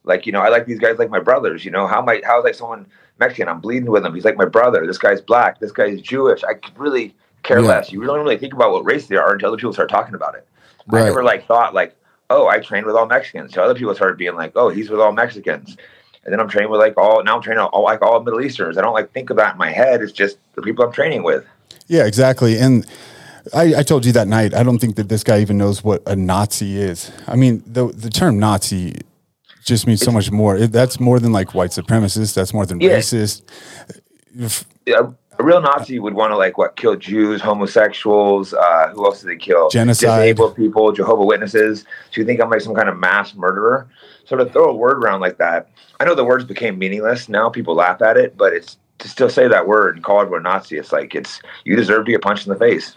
[0.05, 1.65] Like you know, I like these guys like my brothers.
[1.65, 2.87] You know, how might how is like someone
[3.19, 3.49] Mexican?
[3.49, 4.15] I'm bleeding with him.
[4.15, 4.87] He's like my brother.
[4.87, 5.61] This guy's black.
[5.61, 6.45] This guy's Jewish.
[6.45, 7.69] I could really care Yeah.
[7.69, 7.93] less.
[7.93, 10.15] You really don't really think about what race they are until other people start talking
[10.15, 10.47] about it.
[10.87, 11.03] Right.
[11.03, 11.97] I never like thought like,
[12.31, 13.55] oh, I trained with all Mexicans.
[13.55, 15.77] So other people started being like, oh, he's with all Mexicans.
[16.25, 18.77] And then I'm training with like all now I'm training all like all Middle Easterners.
[18.79, 20.03] I don't like think of that in my head.
[20.03, 21.45] It's just the people I'm training with.
[21.87, 22.59] yeah, exactly.
[22.59, 22.87] And
[23.55, 24.55] I, I told you that night.
[24.55, 27.11] I don't think that this guy even knows what a Nazi is.
[27.27, 29.01] I mean, the the term Nazi
[29.65, 30.57] just means so much more.
[30.57, 32.35] It, that's more than like white supremacist.
[32.35, 32.99] That's more than Yeah.
[32.99, 33.43] racist.
[34.39, 35.05] If- A,
[35.39, 38.55] a real Nazi would want to like what kill Jews, homosexuals.
[38.55, 39.69] Uh, who else do they kill?
[39.71, 40.21] Genocide.
[40.37, 41.81] disabled people, Jehovah Witnesses.
[42.11, 43.89] So you think I'm like some kind of mass murderer?
[44.27, 47.29] So to throw a word around like that, I know the words became meaningless.
[47.29, 50.45] Now people laugh at it, but it's to still say that word and call everyone
[50.45, 50.79] Nazi.
[50.79, 52.97] It's like it's you deserve to get punched in the face.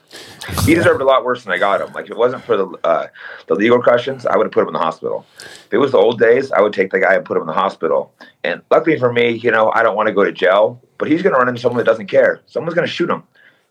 [0.64, 1.92] He deserved a lot worse than I got him.
[1.92, 3.08] Like if it wasn't for the uh,
[3.48, 5.26] the legal questions, I would have put him in the hospital.
[5.42, 7.48] If it was the old days, I would take the guy and put him in
[7.48, 8.14] the hospital.
[8.46, 11.22] And luckily for me, you know, I don't want to go to jail, but he's
[11.22, 12.40] going to run into someone that doesn't care.
[12.46, 13.24] Someone's going to shoot him.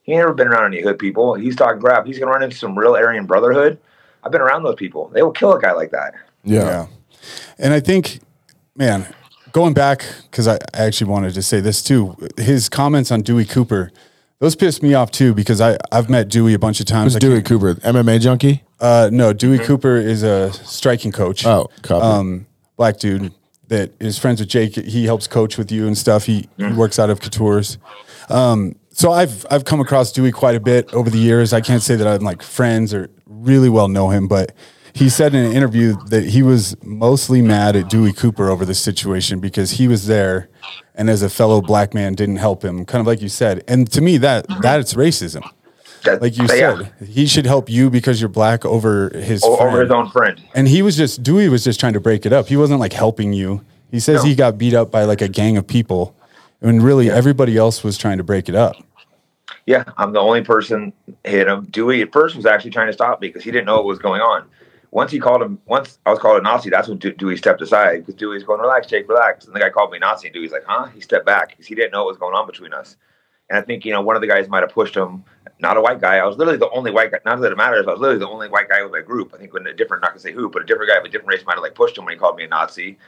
[0.02, 1.32] He ain't never been around any hood people.
[1.36, 2.04] He's talking crap.
[2.06, 3.78] He's going to run into some real Aryan Brotherhood.
[4.22, 5.08] I've been around those people.
[5.08, 6.12] They will kill a guy like that.
[6.44, 6.60] yeah.
[6.60, 6.86] Yeah.
[7.58, 8.20] And I think,
[8.76, 9.06] man,
[9.52, 13.44] going back, because I I actually wanted to say this too, his comments on Dewey
[13.44, 13.90] Cooper,
[14.38, 17.12] those pissed me off too, because I, I've met Dewey a bunch of times.
[17.12, 17.74] Who's I Dewey can't- Cooper?
[17.76, 18.62] MMA junkie?
[18.78, 21.46] Uh, no, Dewey Cooper is a striking coach.
[21.46, 22.04] Oh, copy.
[22.04, 23.32] Um, black dude
[23.68, 24.74] that is friends with Jake.
[24.76, 26.26] He helps coach with you and stuff.
[26.26, 27.78] He, he works out of Couture's.
[28.28, 31.52] Um, so I've I've come across Dewey quite a bit over the years.
[31.54, 34.52] I can't say that I'm like friends or really well know him, but
[34.96, 38.80] he said in an interview that he was mostly mad at Dewey Cooper over this
[38.80, 40.48] situation because he was there
[40.94, 43.62] and as a fellow black man didn't help him, kind of like you said.
[43.68, 45.48] And to me that that's racism.
[46.04, 49.58] That, Like you yeah, said, he should help you because you're black over his o-
[49.58, 50.40] over his own friend.
[50.54, 52.46] And he was just Dewey was just trying to break it up.
[52.46, 53.64] He wasn't like helping you.
[53.90, 54.28] He says No.
[54.28, 56.14] he got beat up by like a gang of people,
[56.60, 58.76] and really everybody else was trying to break it up.
[59.66, 60.92] Yeah, I'm the only person
[61.24, 61.64] hit him.
[61.70, 63.98] Dewey at first was actually trying to stop me because he didn't know what was
[63.98, 64.44] going on.
[64.90, 67.98] Once he called him, once I was called a Nazi, that's when Dewey stepped aside
[67.98, 69.46] because Dewey's going, relax, Jake, relax.
[69.46, 70.86] And the guy called me Nazi, and Dewey's like, huh?
[70.86, 72.96] He stepped back because he didn't know what was going on between us.
[73.48, 75.24] And I think, you know, one of the guys might have pushed him,
[75.60, 76.16] not a white guy.
[76.16, 78.28] I was literally the only white guy, not that it matters, I was literally the
[78.28, 79.32] only white guy with my group.
[79.34, 81.08] I think when a different, not gonna say who, but a different guy of a
[81.08, 82.98] different race might have like pushed him when he called me a Nazi.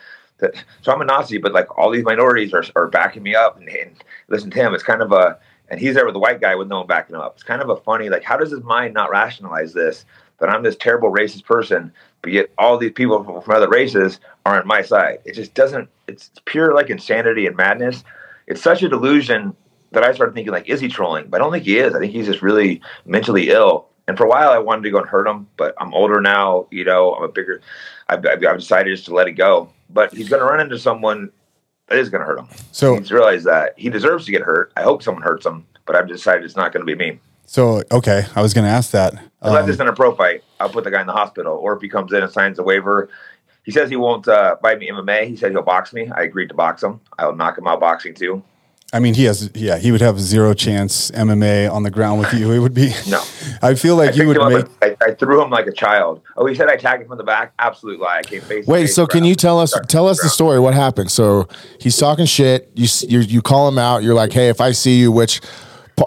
[0.82, 3.68] So I'm a Nazi, but like all these minorities are, are backing me up and,
[3.68, 3.96] and
[4.28, 4.72] listen to him.
[4.72, 5.38] It's kind of a,
[5.68, 7.34] and he's there with the white guy with no one backing him up.
[7.34, 10.04] It's kind of a funny, like, how does his mind not rationalize this?
[10.40, 14.20] That I'm this terrible racist person, but yet all these people from, from other races
[14.46, 15.18] are on my side.
[15.24, 18.04] It just doesn't, it's pure like insanity and madness.
[18.46, 19.56] It's such a delusion
[19.92, 21.26] that I started thinking, like, is he trolling?
[21.28, 21.94] But I don't think he is.
[21.94, 23.88] I think he's just really mentally ill.
[24.06, 26.66] And for a while, I wanted to go and hurt him, but I'm older now.
[26.70, 27.60] You know, I'm a bigger.
[28.08, 29.70] I've, I've I've decided just to let it go.
[29.90, 31.30] But he's going to run into someone
[31.88, 32.48] that is going to hurt him.
[32.72, 34.72] So- he's realized that he deserves to get hurt.
[34.76, 37.18] I hope someone hurts him, but I've decided it's not going to be me.
[37.48, 39.14] So okay, I was going to ask that.
[39.40, 41.56] Unless Um, it's in a pro fight, I'll put the guy in the hospital.
[41.56, 43.08] Or if he comes in and signs a waiver,
[43.64, 45.26] he says he won't uh, fight me MMA.
[45.28, 46.10] He said he'll box me.
[46.14, 47.00] I agreed to box him.
[47.18, 48.42] I'll knock him out boxing too.
[48.92, 49.50] I mean, he has.
[49.54, 52.50] Yeah, he would have zero chance MMA on the ground with you.
[52.52, 52.92] It would be.
[53.08, 53.22] No.
[53.62, 54.66] I feel like I you would make.
[54.82, 56.20] I, I threw him like a child.
[56.36, 57.52] Oh, he said I tagged him from the back.
[57.58, 58.18] Absolute lie.
[58.18, 58.66] I came face.
[58.66, 60.32] to Wait, face so can you tell us tell us the ground.
[60.32, 60.60] story?
[60.60, 61.10] What happened?
[61.10, 61.48] So
[61.80, 62.70] he's talking shit.
[62.74, 64.02] You you you call him out.
[64.02, 65.40] You're like, hey, if I see you, which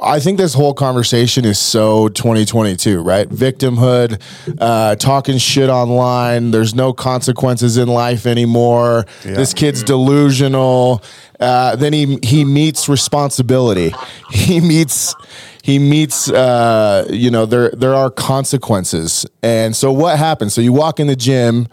[0.02, 3.28] I think this whole conversation is so 2022, right?
[3.28, 4.22] Victimhood,
[4.60, 6.52] uh, talking shit online.
[6.52, 9.06] There's no consequences in life anymore.
[9.36, 11.04] This kid's delusional.
[11.40, 13.94] Uh, then he he meets responsibility.
[14.30, 15.16] He meets
[15.64, 19.26] he meets uh, you know there there are consequences.
[19.42, 20.54] And so what happens?
[20.54, 21.68] So you walk in the gym,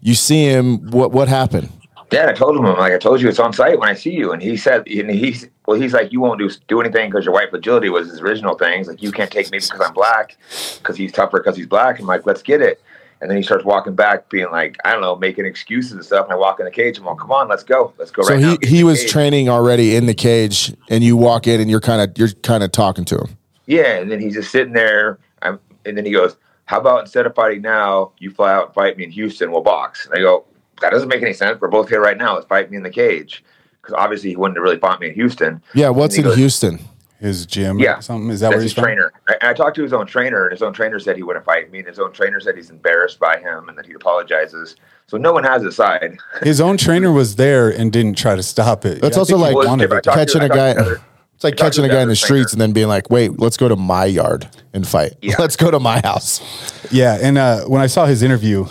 [0.00, 0.90] you see him.
[0.90, 1.70] What what happened?
[2.12, 4.12] Yeah, I told him, I'm like I told you, it's on site when I see
[4.12, 4.32] you.
[4.32, 7.34] And he said, and he's well, he's like, you won't do do anything because your
[7.34, 8.78] white fragility was his original thing.
[8.78, 10.36] He's like, you can't take me because I'm black,
[10.78, 11.98] because he's tougher because he's black.
[11.98, 12.80] I'm like, let's get it.
[13.20, 16.26] And then he starts walking back, being like, I don't know, making excuses and stuff.
[16.26, 16.98] And I walk in the cage.
[16.98, 18.46] I'm like, come on, let's go, let's go So right now.
[18.46, 19.10] So he Get he was cage.
[19.10, 22.62] training already in the cage, and you walk in, and you're kind of you're kind
[22.62, 23.36] of talking to him.
[23.66, 25.18] Yeah, and then he's just sitting there.
[25.42, 28.74] I'm, and then he goes, "How about instead of fighting now, you fly out and
[28.74, 29.50] fight me in Houston?
[29.50, 30.44] We'll box." And I go,
[30.80, 31.60] "That doesn't make any sense.
[31.60, 32.34] We're both here right now.
[32.34, 33.42] Let's fight me in the cage."
[33.82, 35.62] Because obviously he wouldn't have really fought me in Houston.
[35.74, 36.80] Yeah, what's in goes, Houston?
[37.20, 38.28] His gym, Yeah, or something.
[38.30, 38.84] Is that That's where his from?
[38.84, 39.12] trainer.
[39.28, 41.70] I- I talked to his own trainer, and his own trainer said he wouldn't fight
[41.72, 44.76] me, and his own trainer said he's embarrassed by him and that he apologizes.
[45.06, 46.18] So no one has his side.
[46.42, 49.00] His own trainer was there and didn't try to stop it.
[49.00, 50.02] That's I also like Well, wanted if I it.
[50.02, 50.94] talk to- catching I a talked guy.
[51.36, 53.58] It's like catching a guy in the another streets and then being like, "Wait, let's
[53.58, 55.12] go to my yard and fight.
[55.20, 55.34] Yeah.
[55.38, 56.40] Let's go to my house."
[56.90, 58.64] Yeah, and uh, when I saw his interview,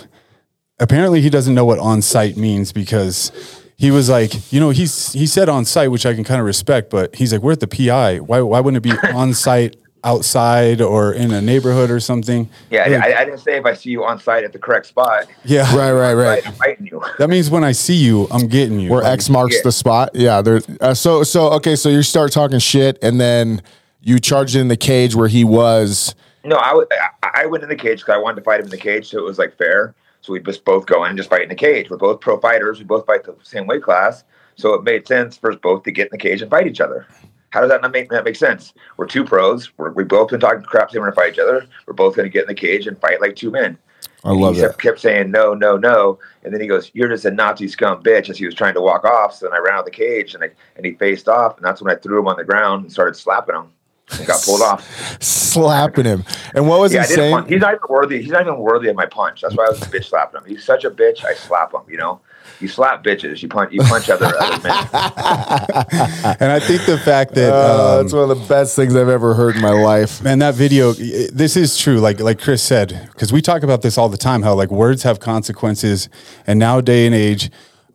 [0.78, 3.32] apparently he doesn't know what on site means because
[3.76, 6.46] he was like, you know, he's he said on site, which I can kind of
[6.46, 8.18] respect, but he's like, we're at the PI.
[8.20, 12.48] Why why wouldn't it be on site outside or in a neighborhood or something?
[12.70, 14.86] Yeah, Like, I, I didn't say if I see you on site at the correct
[14.86, 16.46] spot, yeah, Right, right, right.
[16.46, 17.02] I'm fighting you.
[17.18, 18.90] That means when I see you, I'm getting you.
[18.90, 19.62] Where Like, X marks Yeah.
[19.64, 20.10] the spot.
[20.14, 20.42] Yeah.
[20.42, 20.60] There.
[20.80, 21.76] Uh, so so okay.
[21.76, 23.62] So you start talking shit, and then
[24.00, 26.14] you charged in the cage where he was.
[26.44, 28.66] No, I, w- I- I went in the cage because I wanted to fight him
[28.66, 29.94] in the cage, so it was like fair.
[30.26, 31.88] So we just both go in and just fight in the cage.
[31.88, 32.80] We're both pro fighters.
[32.80, 34.24] We both fight the same weight class,
[34.56, 36.80] so it made sense for us both to get in the cage and fight each
[36.80, 37.06] other.
[37.50, 38.74] How does that not make that make sense?
[38.96, 39.70] We're two pros.
[39.78, 41.64] We're, we both been talking crap, saying we're gonna fight each other.
[41.86, 43.78] We're both gonna get in the cage and fight like two men.
[44.24, 44.56] I love it.
[44.56, 44.68] he that.
[44.70, 48.02] kept, kept saying no, no, no, and then he goes, "You're just a Nazi scum
[48.02, 49.92] bitch." As he was trying to walk off, so then I ran out of the
[49.92, 52.44] cage and I, and he faced off, and that's when I threw him on the
[52.44, 53.68] ground and started slapping him.
[54.12, 55.20] And got pulled off.
[55.22, 56.24] Slapping him.
[56.54, 57.48] And what was Yeah, I he didn't saying?
[57.48, 58.22] He's not even worthy.
[58.22, 59.40] He's not even worthy of my punch.
[59.40, 60.48] That's why I was bitch slapping him.
[60.48, 61.24] He's such a bitch.
[61.24, 61.80] I slap him.
[61.88, 62.20] You know,
[62.60, 63.42] you slap bitches.
[63.42, 63.72] You punch.
[63.72, 64.72] You punch other other men.
[66.40, 69.08] and I think the fact that Uh, um, that's one of the best things I've
[69.08, 70.22] ever heard in my life.
[70.22, 71.98] Man, that video, this is true.
[71.98, 74.42] Like like Chris said, because we talk about this all the time.
[74.42, 76.08] How like words have consequences,
[76.46, 77.50] and now day and age,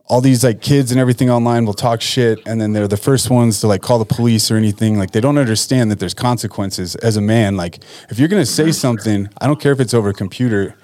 [0.06, 3.30] all these like kids and everything online will talk shit, and then they're the first
[3.30, 4.98] ones to like call the police or anything.
[4.98, 6.96] Like they don't understand that there's consequences.
[6.96, 10.10] As a man, like if you're gonna say something, I don't care if it's over
[10.10, 10.76] a computer,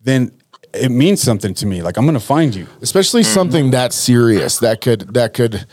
[0.00, 0.32] then
[0.74, 1.82] it means something to me.
[1.82, 2.66] Like I'm gonna find you.
[2.82, 3.34] especially mm-hmm.
[3.34, 5.66] something that serious that could that could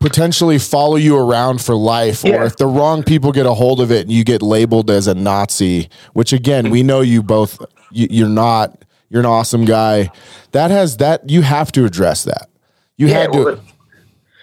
[0.00, 3.90] potentially follow you around for life or if the wrong people get a hold of
[3.90, 8.06] it and you get labeled as a nazi which again we know you both you,
[8.08, 10.10] you're not you're an awesome guy
[10.52, 12.48] that has that you have to address that
[12.96, 13.60] you Yeah, had to well,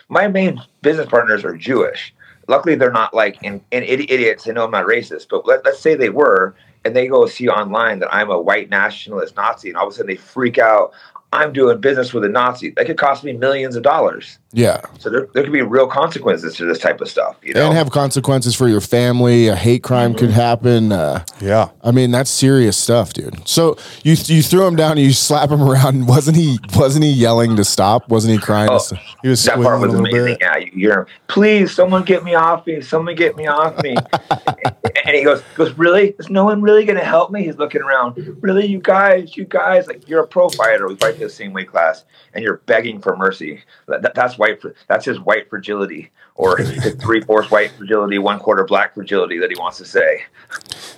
[0.09, 2.13] my main business partners are Jewish.
[2.47, 4.43] Luckily, they're not like in, in idiots.
[4.43, 7.49] They know I'm not racist, but let, let's say they were, and they go see
[7.49, 10.93] online that I'm a white nationalist Nazi, and all of a sudden they freak out.
[11.33, 12.69] I'm doing business with a Nazi.
[12.71, 14.37] That could cost me millions of dollars.
[14.55, 17.35] Yeah So there, there could be real consequences to this type of stuff.
[17.43, 21.69] You know, and have consequences for your family a hate crime could happen uh, Yeah.
[21.83, 23.47] I mean that's serious stuff, dude.
[23.47, 26.07] So you you threw him down and you slap him around.
[26.07, 28.09] Wasn't he wasn't he yelling to stop?
[28.09, 28.69] Wasn't he crying?
[28.71, 28.79] Oh.
[29.21, 30.25] He was that part was a little amazing.
[30.25, 30.37] bit.
[30.41, 32.81] Yeah, you hear, please, someone get me off me.
[32.81, 33.95] Someone get me off me.
[35.05, 36.15] and he goes, goes, really?
[36.19, 37.43] Is no one really going to help me?
[37.43, 38.37] He's looking around.
[38.41, 40.87] Really, you guys, you guys, like you're a pro fighter.
[40.87, 43.61] We fight the same weight class, and you're begging for mercy.
[43.87, 44.61] That, that- that's white.
[44.87, 49.49] That's his white fragility, or his three fourths white fragility, one quarter black fragility that
[49.49, 50.23] he wants to say.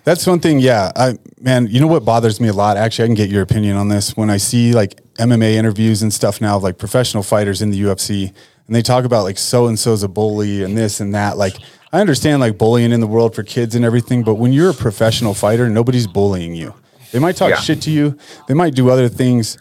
[0.03, 0.59] That's one thing.
[0.59, 2.77] Yeah, I man, you know what bothers me a lot.
[2.77, 4.15] Actually, I can get your opinion on this.
[4.15, 7.81] When I see like MMA interviews and stuff now of like professional fighters in the
[7.81, 8.33] UFC,
[8.67, 11.37] and they talk about like so and so's a bully and this and that.
[11.37, 11.57] Like,
[11.91, 14.73] I understand like bullying in the world for kids and everything, but when you're a
[14.73, 16.73] professional fighter, nobody's bullying you.
[17.11, 17.55] They might talk Yeah.
[17.59, 18.17] shit to you.
[18.47, 19.57] They might do other things,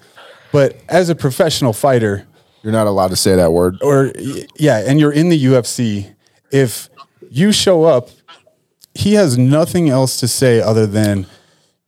[0.52, 2.26] but as a professional fighter,
[2.66, 3.80] You're not allowed to say that word.
[3.80, 4.10] or
[4.56, 6.16] yeah, and you're in the UFC,
[6.50, 6.88] if
[7.30, 8.08] you show up,
[8.92, 11.26] he has nothing else to say other than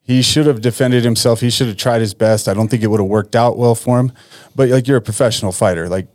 [0.00, 1.40] he should have defended himself.
[1.40, 2.46] He should have tried his best.
[2.46, 4.12] I don't think it would have worked out well for him.
[4.54, 6.06] But like you're a professional fighter, like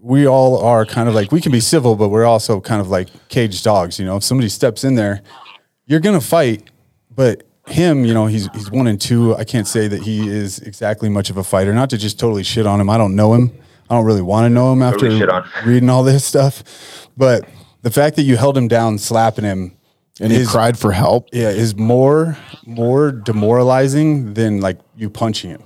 [0.00, 2.90] we all are kind of like we can be civil, but we're also kind of
[2.90, 4.00] like caged dogs.
[4.00, 5.22] You know, if somebody steps in there,
[5.86, 6.68] you're gonna fight.
[7.14, 9.36] But him, you know, he's he's one and two.
[9.36, 11.72] I can't say that he is exactly much of a fighter.
[11.72, 12.90] Not to just totally shit on him.
[12.90, 13.52] I don't know him.
[13.90, 15.48] I don't really want to know him after Totally shit on.
[15.66, 17.08] reading all this stuff.
[17.16, 17.44] But
[17.82, 19.76] the fact that you held him down, slapping him,
[20.20, 21.28] And he is- cried for help.
[21.32, 22.36] yeah, is more
[22.66, 25.62] more demoralizing than like you punching him.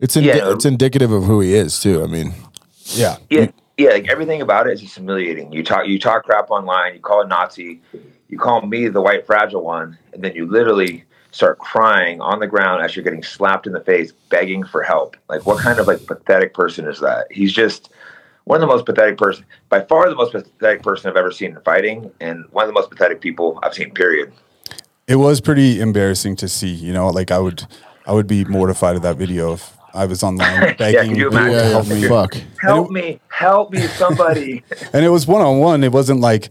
[0.00, 0.52] It's indi- Yeah.
[0.52, 2.02] it's indicative of who he is too.
[2.02, 2.34] I mean,
[2.84, 3.46] Yeah, Yeah,
[3.78, 3.90] yeah.
[3.90, 5.52] Like everything about it is just humiliating.
[5.52, 6.94] You talk, you talk crap online.
[6.94, 7.80] You call a Nazi.
[8.28, 12.46] You call me the white fragile one, and then you literally start crying on the
[12.46, 15.16] ground as you're getting slapped in the face, begging for help.
[15.28, 17.26] Like, what kind of like pathetic person is that?
[17.30, 17.90] He's just
[18.44, 21.52] one of the most pathetic person, by far the most pathetic person I've ever seen
[21.52, 23.90] in fighting, and one of the most pathetic people I've seen.
[23.92, 24.32] Period.
[25.06, 26.68] it was pretty embarrassing to see.
[26.70, 27.66] You know, like I would
[28.06, 31.46] I would be mortified of that video if I was online begging could you people
[31.46, 32.08] to yeah, help me.
[32.08, 32.36] fuck.
[32.60, 33.20] Help me!
[33.28, 33.86] Help me!
[33.88, 34.64] Somebody!
[34.92, 35.84] And it was one on one.
[35.84, 36.48] It wasn't like,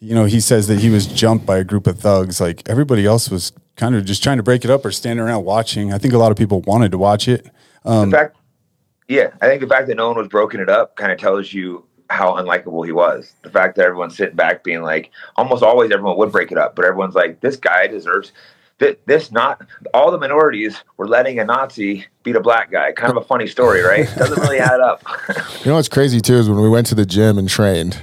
[0.00, 2.40] you know, he says that he was jumped by a group of thugs.
[2.40, 5.44] Like everybody else was kind of just trying to break it up or standing around
[5.44, 5.92] watching.
[5.92, 7.46] I think a lot of people wanted to watch it.
[7.84, 8.36] Um, the fact,
[9.08, 11.52] yeah, I think the fact that no one was broken it up kind of tells
[11.52, 13.32] you how unlikable he was.
[13.42, 16.76] The fact that everyone's sitting back being like, almost always everyone would break it up,
[16.76, 18.32] but everyone's like, this guy deserves.
[18.78, 19.62] thi- This not
[19.92, 22.92] all the minorities were letting a Nazi beat a black guy.
[22.92, 24.06] Kind of a funny story, right?
[24.16, 25.02] Doesn't really add up.
[25.64, 27.98] You know what's crazy too is when we went to the gym and trained,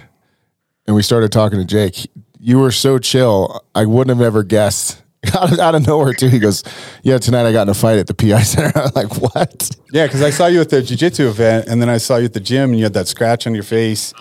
[0.87, 2.09] and we started talking to Jake.
[2.39, 3.63] You were so chill.
[3.75, 5.03] I wouldn't have ever guessed.
[5.37, 6.29] Out of, out of nowhere too.
[6.29, 6.63] He goes,
[7.03, 10.07] "Yeah, tonight I got in a fight at the PI center." I'm like, "What?" Yeah,
[10.07, 12.39] because I saw you at the jiu-jitsu event and then I saw you at the
[12.39, 14.15] gym and you had that scratch on your face.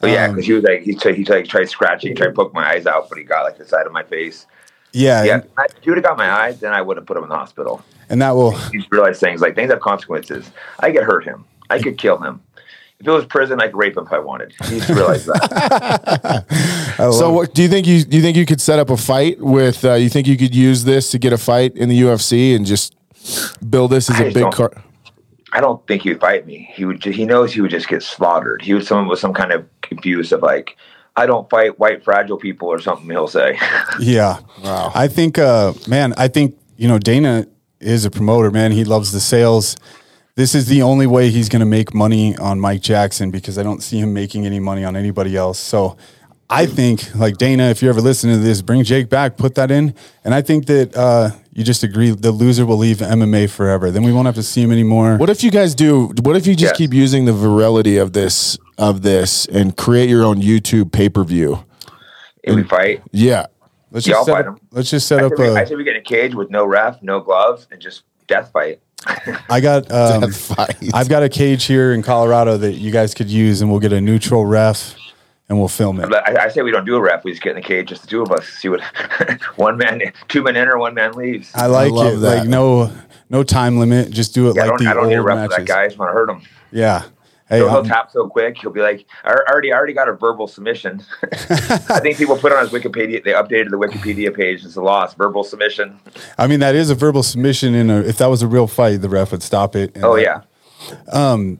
[0.00, 2.32] But yeah, Um, because he was like, he tried, he tried, tried scratching, tried to
[2.32, 4.46] poke my eyes out, but he got like the side of my face.
[4.92, 5.22] Yeah.
[5.22, 7.22] Yeah, And, if he would have got my eyes, then I wouldn't have put him
[7.22, 7.84] in the hospital.
[8.08, 10.50] and that will, You realized things like things have consequences.
[10.80, 11.44] I could hurt him.
[11.68, 12.40] I could kill him.
[13.00, 14.52] If it was prison, I could rape him if I wanted.
[14.70, 16.44] You just realize that.
[17.00, 17.86] So, what do you think?
[17.86, 19.82] You do you think you could set up a fight with?
[19.86, 22.66] Uh, you think you could use this to get a fight in the UFC and
[22.66, 22.94] just
[23.70, 24.70] build this as I a big don't- car?
[25.52, 26.70] I don't think he would fight me.
[26.74, 27.00] He would.
[27.00, 28.60] ju- He knows he would just get slaughtered.
[28.62, 30.76] He would someone with some kind of confused of like,
[31.16, 33.08] I don't fight white fragile people or something.
[33.08, 33.58] He'll say.
[34.00, 34.38] yeah.
[34.62, 34.92] Wow.
[34.94, 37.46] I think, uh, man, I think, you know, Dana
[37.80, 38.72] is a promoter, man.
[38.72, 39.76] He loves the sales.
[40.36, 43.62] This is the only way he's going to make money on Mike Jackson because I
[43.62, 45.58] don't see him making any money on anybody else.
[45.58, 45.96] So
[46.48, 49.70] I think, like Dana, if you're ever listening to this, bring Jake back, put that
[49.70, 49.94] in.
[50.24, 53.90] And I think that uh, you just agree the loser will leave MMA forever.
[53.90, 55.16] Then we won't have to see him anymore.
[55.16, 56.12] What if you guys do?
[56.22, 56.76] What if you just Yes.
[56.78, 61.22] keep using the virility of this of this and create your own YouTube pay per
[61.24, 61.64] view?
[62.42, 63.46] if we fight, Yeah,
[63.90, 64.66] Let's Yeah, just I'll set fight up, him.
[64.70, 65.66] let's just set I up said, we, I a.
[65.66, 68.80] said we get a cage with no ref, no gloves, and just death fight.
[69.48, 69.90] I got.
[69.92, 70.32] Um.
[70.94, 73.92] I've got a cage here in Colorado that you guys could use, and we'll get
[73.92, 74.94] a neutral ref,
[75.48, 76.12] and we'll film it.
[76.12, 77.24] I, I say we don't do a ref.
[77.24, 78.46] We just get in the cage, just the two of us.
[78.48, 78.80] See what
[79.56, 81.50] one man, two men enter, one man leaves.
[81.54, 82.16] I like love it.
[82.18, 82.38] that.
[82.40, 82.92] Like no,
[83.30, 84.10] no time limit.
[84.10, 85.48] Just do it Yeah, I like don't, the I don't need a old ref for
[85.48, 85.68] that matches.
[85.68, 85.82] guy.
[85.82, 86.42] I just want to hurt him.
[86.72, 87.04] Yeah.
[87.50, 88.56] Hey, He'll, he'll um, tap so quick.
[88.58, 91.02] He'll be like, I already, I already got a verbal submission.
[91.22, 93.22] I think people put on his Wikipedia.
[93.24, 94.64] They updated the Wikipedia page.
[94.64, 95.14] It's a loss.
[95.14, 95.98] Verbal submission.
[96.38, 97.74] I mean, that is a verbal submission.
[97.74, 99.94] In a, if that was a real fight, the ref would stop it.
[99.96, 100.42] And, Oh uh, yeah.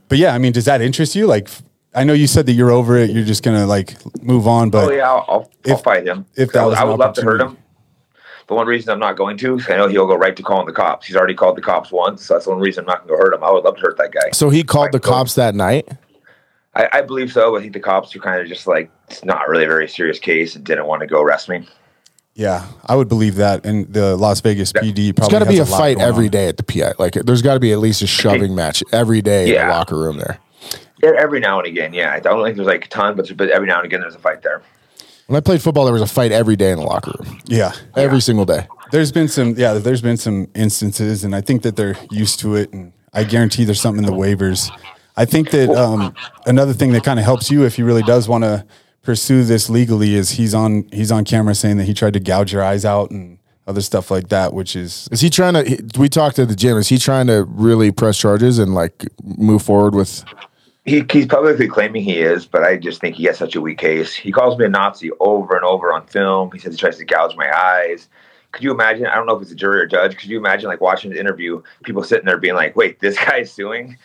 [0.08, 1.26] But yeah, I mean, does that interest you?
[1.26, 1.48] Like,
[1.94, 3.10] I know you said that you're over it.
[3.10, 4.70] You're just gonna like move on.
[4.70, 5.08] But Oh yeah.
[5.10, 6.24] I'll, I'll, if- fight him.
[6.36, 7.58] if that I, would- was I would love to hurt him.
[8.50, 8.54] Opportunity.
[8.54, 10.72] The one reason I'm not going to, I know he'll go right to calling the
[10.72, 11.06] cops.
[11.06, 12.26] He's already called the cops once.
[12.26, 13.44] So that's the one reason I'm not going to hurt him.
[13.44, 14.30] I would love to hurt that guy.
[14.32, 15.88] So he called the cops that night.
[16.74, 17.56] I, I believe so.
[17.56, 20.18] I think the cops were kind of just like it's not really a very serious
[20.18, 21.66] case and didn't want to go arrest me.
[22.34, 23.66] yeah, I would believe that.
[23.66, 26.08] And the Las Vegas PD There's probably got to be a has lot fight going
[26.08, 26.30] every on.
[26.30, 26.92] day at the PI.
[26.98, 29.98] Like, there's got to be at least a shoving match every day in the locker
[29.98, 30.38] room there.
[31.02, 32.12] Yeah, Every now and again, yeah.
[32.12, 34.18] I don't think there's like a ton, but, but every now and again there's a
[34.18, 34.62] fight there.
[35.30, 37.70] When I played football, there was a fight every day in the locker room, Yeah.
[37.94, 38.66] every single day.
[38.90, 42.56] There's been some, yeah, there's been some instances, and I think that they're used to
[42.56, 42.72] it.
[42.72, 44.72] And I guarantee there's something in the waivers.
[45.16, 46.16] I think that um,
[46.46, 48.66] another thing that kind of helps you if he really does want to
[49.04, 52.52] pursue this legally is he's on he's on camera saying that he tried to gouge
[52.52, 55.84] your eyes out and other stuff like that, which is Is he trying to?
[55.96, 56.76] We talked at the gym.
[56.76, 60.24] Is he trying to really press charges and like move forward with?
[60.90, 63.78] He, he's publicly claiming he is, but I just think he has such a weak
[63.78, 64.12] case.
[64.12, 66.50] He calls me a Nazi over and over on film.
[66.50, 68.08] He says he tries to gouge my eyes.
[68.50, 69.06] Could you imagine?
[69.06, 70.16] I don't know if it's a jury or judge.
[70.16, 73.52] Could you imagine like watching the interview, people sitting there being like, "Wait, this guy's
[73.52, 73.98] suing."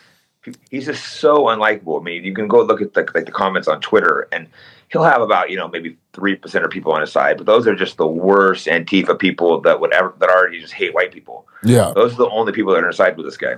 [0.70, 2.00] He's just so unlikable.
[2.00, 4.46] I mean, you can go look at the, like the comments on Twitter, and
[4.92, 7.66] he'll have about you know maybe three percent of people on his side, but those
[7.66, 11.48] are just the worst Antifa people that would ever that already just hate white people.
[11.64, 13.56] Yeah, Those are the only people that are on his side with this guy.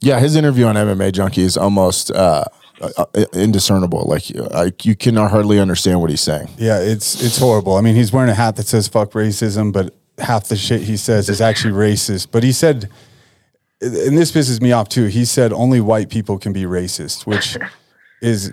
[0.00, 0.18] Yeah.
[0.20, 2.44] His interview on MMA Junkie is almost uh,
[2.80, 4.04] uh, indiscernible.
[4.06, 6.48] Like, like you cannot hardly understand what he's saying.
[6.58, 7.76] yeah, it's it's horrible.
[7.76, 10.96] I mean, he's wearing a hat that says "fuck racism," but half the shit he
[10.96, 12.28] says is actually racist.
[12.30, 12.90] But he said,
[13.80, 15.06] and this pisses me off too.
[15.06, 17.56] He said only white people can be racist, which
[18.22, 18.52] is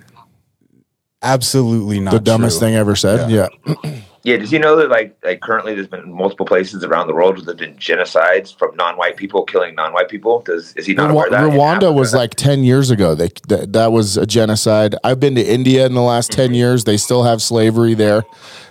[1.21, 2.67] absolutely not the dumbest true.
[2.67, 3.29] thing ever said.
[3.31, 3.47] Yeah.
[3.83, 7.35] Yeah, does he know that like like currently there's been multiple places around the world
[7.35, 10.41] where there've been genocides from non-white people killing non-white people?
[10.41, 11.59] Does is he not aware Rwa- of that?
[11.59, 13.15] Rwanda was like 10 years ago.
[13.15, 14.95] They, that, that was a genocide.
[15.03, 16.85] I've been to India in the last 10 years.
[16.85, 18.23] They still have slavery there.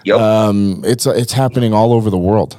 [0.05, 0.19] Yep.
[0.19, 2.59] Um, it's, it's happening all over the world.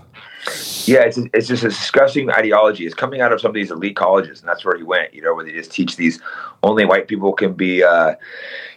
[0.86, 2.86] Yeah, it's it's just a disgusting ideology.
[2.86, 5.14] It's coming out of some of these elite colleges, and that's where he went.
[5.14, 6.20] You know, where they just teach these
[6.64, 8.16] only white people can be uh,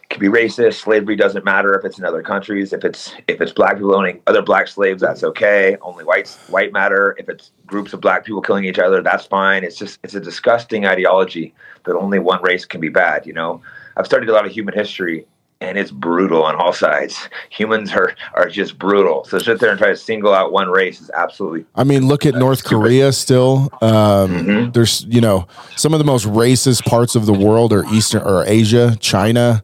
[0.09, 0.74] can be racist.
[0.74, 2.72] Slavery doesn't matter if it's in other countries.
[2.72, 5.76] If it's if it's black people owning other black slaves, that's okay.
[5.82, 7.16] Only whites white matter.
[7.18, 9.64] If it's groups of black people killing each other, that's fine.
[9.64, 11.54] It's just it's a disgusting ideology
[11.84, 13.26] that only one race can be bad.
[13.26, 13.62] You know,
[13.96, 15.26] I've studied a lot of human history,
[15.61, 17.28] and it's brutal on all sides.
[17.50, 19.24] Humans are are just brutal.
[19.24, 22.26] So sit there and try to single out one race is absolutely I mean, look
[22.26, 23.70] at North Korea still.
[23.80, 28.22] Um, There's, you know, some of the most racist parts of the world are Eastern
[28.22, 29.62] or Asia, China.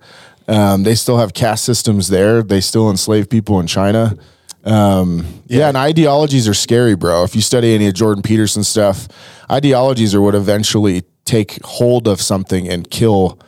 [0.49, 2.43] Um, they still have caste systems there.
[2.43, 4.17] They still enslave people in China.
[4.65, 5.69] Um, yeah.
[5.69, 7.25] and ideologies are scary, bro.
[7.25, 9.09] If you study any of Jordan Peterson stuff,
[9.51, 13.39] ideologies are what eventually take hold of something and kill.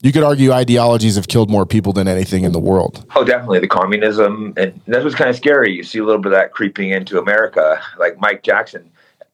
[0.00, 3.04] You could argue ideologies have killed more people than anything in the world.
[3.16, 5.72] Oh, definitely the communism, and that's what's kind of scary.
[5.72, 8.90] You see a little bit of that creeping into America, like Mike Jackson.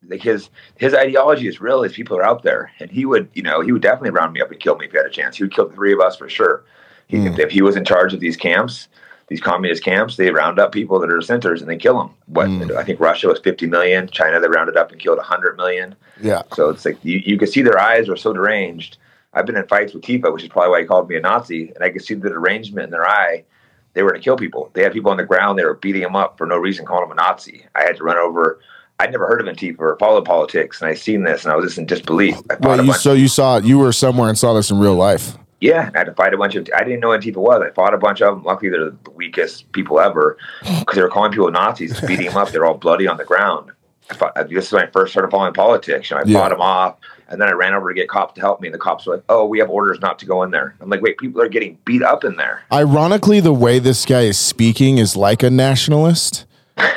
[0.07, 1.83] Like his his ideology is real.
[1.83, 4.41] His people are out there, and he would, you know, he would definitely round me
[4.41, 5.37] up and kill me if he had a chance.
[5.37, 6.65] He would kill the three of us for sure.
[7.09, 8.89] He, if, if he was in charge of these camps,
[9.29, 12.11] these communist camps, they round up people that are dissenters and they kill them.
[12.27, 12.77] What hmm.
[12.77, 15.95] I think Russia was 50 million, China they rounded up and killed 100 million.
[16.21, 16.43] Yeah.
[16.55, 18.99] So it's like you, you can see their eyes are so deranged.
[19.33, 21.73] I've been in fights with Tifa, which is probably why he called me a Nazi,
[21.75, 23.45] and I could see the derangement in their eye.
[23.95, 24.71] They were to kill people.
[24.75, 25.59] They had people on the ground.
[25.59, 27.67] They were beating them up for no reason, calling them a Nazi.
[27.75, 28.61] I had to run over.
[29.01, 31.67] I'd never heard of Antifa or followed politics, and I seen this, and I was
[31.67, 32.37] just in disbelief.
[32.49, 35.37] I Well, you, so you saw you were somewhere and saw this in real life.
[35.65, 36.69] Yeah, I had to fight a bunch of.
[36.77, 37.63] I didn't know what Antifa was.
[37.67, 38.45] I fought a bunch of them.
[38.45, 40.37] Luckily, they're the weakest people ever
[40.81, 42.51] because they were calling people Nazis, beating them up.
[42.51, 43.71] They're all bloody on the ground.
[44.11, 46.11] I fought, uh, this is when I first started following politics.
[46.11, 46.39] You know, I Yeah.
[46.39, 46.97] fought them off,
[47.29, 48.69] and then I ran over to get cops to help me.
[48.69, 50.91] And the cops were like, "Oh, we have orders not to go in there." I'm
[50.91, 54.39] like, "Wait, people are getting beat up in there." Ironically, the way this guy is
[54.39, 56.45] speaking is like a nationalist,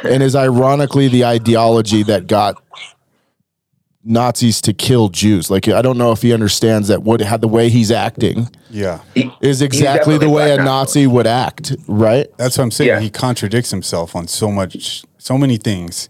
[0.04, 2.62] and is ironically the ideology that got
[4.08, 5.52] Nazis to kill Jews.
[5.52, 9.02] Like I don't know if he understands that what how the way he's acting Yeah.
[9.14, 12.28] He- is exactly the way a black Nazi would act, right?
[12.38, 12.88] That's what I'm saying.
[12.88, 13.00] Yeah.
[13.00, 16.10] He contradicts himself on so much, so many things.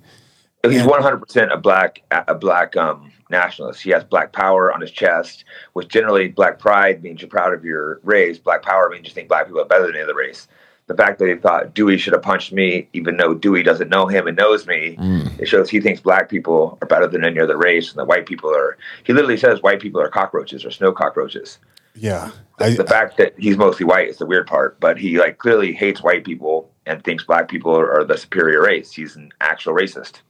[0.64, 3.82] He's one hundred percent a black a black um, nationalist.
[3.82, 7.64] He has black power on his chest, which generally black pride means you're proud of
[7.64, 8.38] your race.
[8.38, 10.48] Black power means you think black people are better than any other race.
[10.88, 14.08] The fact that he thought Dewey should have punched me, even though Dewey doesn't know
[14.08, 15.40] him and knows me, mm.
[15.40, 18.26] it shows he thinks black people are better than any other race, and that white
[18.26, 18.78] people are.
[19.04, 21.60] He literally says white people are cockroaches or snow cockroaches.
[22.00, 22.32] Yeah.
[22.58, 25.74] the I, fact that he's mostly white is the weird part, but he like clearly
[25.74, 28.92] hates white people and thinks black people are, are the superior race.
[28.94, 30.22] He's an actual racist.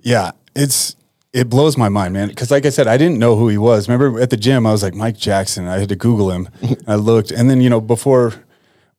[0.00, 0.32] yeah.
[0.54, 0.96] It's,
[1.32, 2.34] it blows my mind, man.
[2.34, 3.88] Cause like I said, I didn't know who he was.
[3.88, 5.68] Remember at the gym, I was like, Mike Jackson.
[5.68, 6.48] I had to Google him.
[6.86, 7.30] I looked.
[7.30, 8.34] And then, you know, before,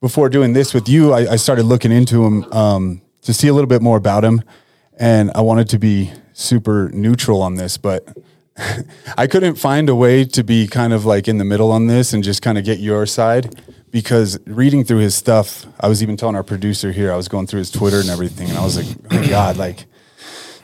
[0.02, 3.54] before doing this with you, I, I started looking into him um, to see a
[3.54, 4.42] little bit more about him.
[4.98, 8.08] And I wanted to be super neutral on this, but
[9.18, 12.14] I couldn't find a way to be kind of like in the middle on this
[12.14, 16.18] and just kind of get your side because reading through his stuff, I was even
[16.18, 18.78] telling our producer here, I was going through his Twitter and everything, and I was
[18.78, 19.86] like, oh my God, like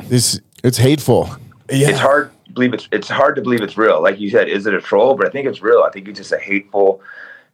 [0.04, 1.30] this, It's hateful.
[1.70, 1.90] Yeah.
[1.90, 4.02] It's hard to believe it's it's hard to believe it's real.
[4.02, 5.16] Like you said, is it a troll?
[5.16, 5.82] But I think it's real.
[5.82, 7.02] I think he's just a hateful,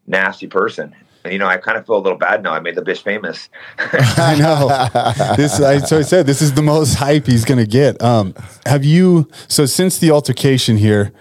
[0.08, 0.94] nasty person.
[1.24, 2.54] And you know, I kind of feel a little bad now.
[2.54, 3.50] I made the bitch famous.
[3.78, 5.36] I know.
[5.36, 8.02] this, I, so I said, this is the most hype he's going to get.
[8.02, 8.34] Um,
[8.66, 11.12] have you, so since the altercation here,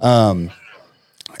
[0.00, 0.50] um,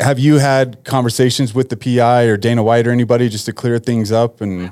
[0.00, 3.78] have you had conversations with the PI or Dana White or anybody just to clear
[3.78, 4.40] things up?
[4.40, 4.70] And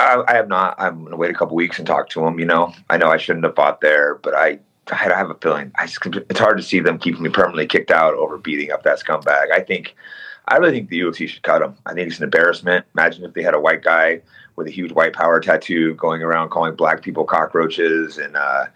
[0.00, 0.74] I, I have not.
[0.78, 2.38] I'm gonna wait a couple weeks and talk to him.
[2.38, 4.58] You know, I know I shouldn't have fought there, but I
[4.90, 8.14] I have a feeling I it's hard to see them keeping me permanently kicked out
[8.14, 9.52] over beating up that scumbag.
[9.52, 9.94] I think
[10.48, 11.76] I really think the UFC should cut him.
[11.86, 12.86] I think it's an embarrassment.
[12.94, 14.20] Imagine if they had a white guy
[14.56, 18.66] with a huge white power tattoo going around calling black people cockroaches and uh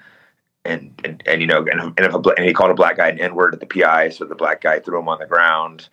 [0.64, 3.08] and and, and you know and, and if a, and he called a black guy
[3.08, 5.88] an N word at the PI, so the black guy threw him on the ground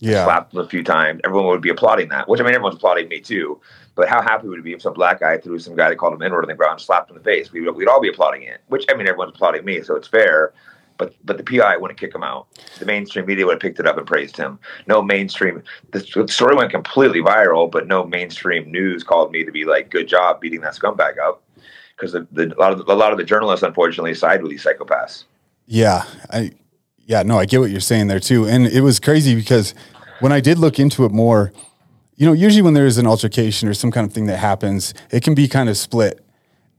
[0.00, 1.20] yeah, slapped him a few times.
[1.24, 3.60] Everyone would be applauding that, which I mean, everyone's applauding me too.
[3.94, 6.14] But how happy would it be if some black guy threw some guy that called
[6.14, 7.52] him N-word on the ground slapped him in the face?
[7.52, 10.54] We we'd all be applauding it, which I mean, everyone's applauding me, so it's fair.
[11.00, 12.46] But but the PI wouldn't kick him out.
[12.78, 14.58] The mainstream media would have picked it up and praised him.
[14.86, 15.62] No mainstream.
[15.92, 20.08] The, story went completely viral, but no mainstream news called me to be like, "Good
[20.08, 21.42] job beating that scumbag up,"
[21.96, 22.26] because a
[22.58, 25.24] lot of the, a lot of the journalists unfortunately side with these psychopaths.
[25.66, 26.50] yeah, I,
[27.06, 28.46] yeah, no, I get what you're saying there too.
[28.46, 29.74] And it was crazy because
[30.20, 31.50] when I did look into it more,
[32.16, 34.92] you know, usually when there is an altercation or some kind of thing that happens,
[35.10, 36.22] it can be kind of split.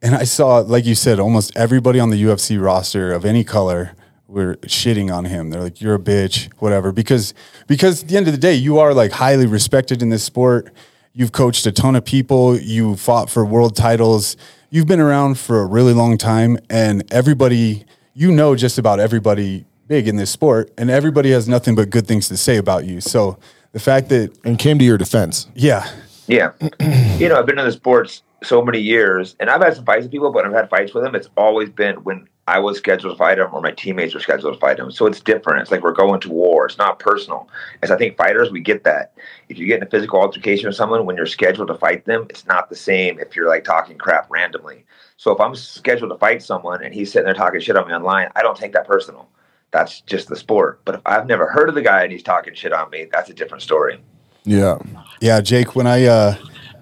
[0.03, 3.95] And I saw, like you said, almost everybody on the UFC roster of any color
[4.32, 5.49] were shitting on him.
[5.49, 6.91] They're like, "You're a bitch," whatever.
[6.91, 7.34] Because
[7.67, 10.71] because at the end of the day, you are like highly respected in this sport.
[11.13, 12.57] You've coached a ton of people.
[12.57, 14.38] You fought for world titles.
[14.69, 19.65] You've been around for a really long time, and everybody, you know, just about everybody
[19.88, 23.01] big in this sport, and everybody has nothing but good things to say about you.
[23.01, 23.38] So
[23.73, 25.47] the fact that, And came to your defense.
[25.53, 25.89] yeah,
[26.27, 26.51] Yeah.
[27.19, 30.03] you know, I've been in the sports so many years and I've had some fights
[30.03, 31.13] with people, but I've had fights with them.
[31.13, 34.54] It's always been when I was scheduled to fight him or my teammates were scheduled
[34.54, 34.92] to fight him.
[34.92, 35.62] So it's different.
[35.62, 36.66] It's like we're going to war.
[36.66, 37.48] It's not personal.
[37.82, 39.14] As I think fighters, we get that.
[39.48, 42.26] If you get in a physical altercation with someone when you're scheduled to fight them,
[42.30, 44.86] it's not the same if you're like talking crap randomly.
[45.18, 47.94] So if I'm scheduled to fight someone and he's sitting there talking shit on me
[47.94, 49.30] online, I don't take that personal.
[49.70, 50.82] That's just the sport.
[50.84, 53.30] But if I've never heard of the guy and he's talking shit on me, that's
[53.30, 54.02] a different story.
[54.44, 54.80] Yeah.
[55.22, 56.36] Yeah, Jake, when I uh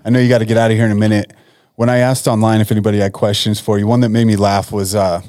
[0.05, 1.33] I know you got to get out of here in a minute.
[1.75, 4.71] When I asked online if anybody had questions for you, one that made me laugh
[4.71, 5.21] was uh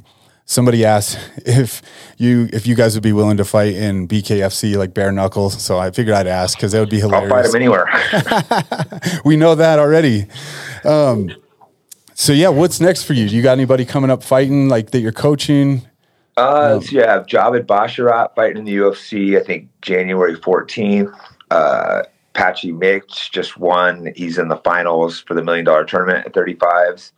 [0.50, 1.80] somebody asked if
[2.18, 5.62] you if you guys would be willing to fight in BKFC like bare knuckles.
[5.62, 7.32] So I figured I'd ask because that would be hilarious.
[7.32, 9.20] I'll fight him anywhere.
[9.24, 10.26] we know that already.
[10.84, 11.30] Um
[12.14, 13.28] so yeah, what's next for you?
[13.28, 15.86] Do you got anybody coming up fighting like that you're coaching?
[16.36, 21.12] Uh, so you have Javid Basharat fighting in the UFC, I think January 14th.
[21.50, 22.02] Uh,
[22.34, 24.12] Patchy Mix just won.
[24.14, 27.12] He's in the finals for the million dollar tournament at 35s.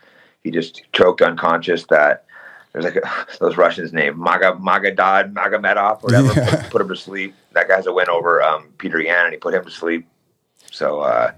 [0.44, 2.24] He just choked unconscious that
[2.72, 7.34] there's like a, those Russians named Maga Magadad Magomedov, whatever, put, put him to sleep.
[7.52, 10.06] That guy's a win over um, Peter Yan, and he put him to sleep.
[10.70, 11.32] So uh,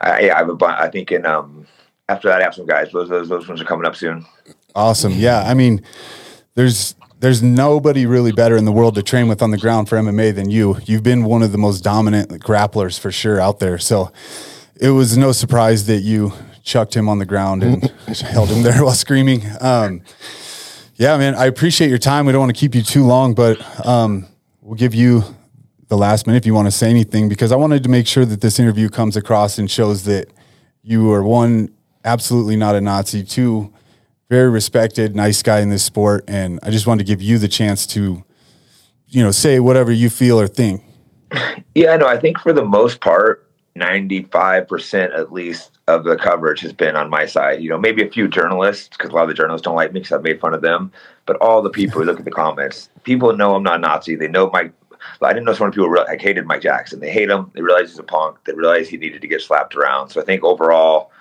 [0.00, 1.66] I, yeah, I have a bu- I think in um,
[2.08, 2.90] after that I have some guys.
[2.92, 4.26] Those those those ones are coming up soon.
[4.74, 5.12] Awesome.
[5.12, 5.82] Yeah, I mean,
[6.54, 9.96] there's there's nobody really better in the world to train with on the ground for
[9.96, 10.78] MMA than you.
[10.84, 13.78] You've been one of the most dominant grapplers for sure out there.
[13.78, 14.12] So
[14.78, 17.84] it was no surprise that you chucked him on the ground and
[18.20, 19.42] held him there while screaming.
[19.60, 20.02] Um,
[20.96, 22.26] yeah, man, I appreciate your time.
[22.26, 24.26] We don't want to keep you too long, but um,
[24.60, 25.22] we'll give you
[25.88, 28.24] the last minute if you want to say anything because I wanted to make sure
[28.24, 30.28] that this interview comes across and shows that
[30.82, 31.70] you are one
[32.04, 33.72] absolutely not a Nazi, two
[34.28, 37.48] very respected, nice guy in this sport, and I just wanted to give you the
[37.48, 38.24] chance to,
[39.06, 40.82] you know, say whatever you feel or think.
[41.74, 46.72] Yeah, no, I think for the most part, 95% at least of the coverage has
[46.72, 47.62] been on my side.
[47.62, 50.00] You know, maybe a few journalists, because a lot of the journalists don't like me
[50.00, 50.92] because I've made fun of them.
[51.26, 54.16] But all the people who look at the comments, people know I'm not Nazi.
[54.16, 54.72] They know Mike.
[55.22, 56.98] I didn't know so many people really, like hated Mike Jackson.
[56.98, 57.50] They hate him.
[57.54, 58.38] They realize he's a punk.
[58.44, 60.08] They realize he needed to get slapped around.
[60.08, 61.12] So I think overall,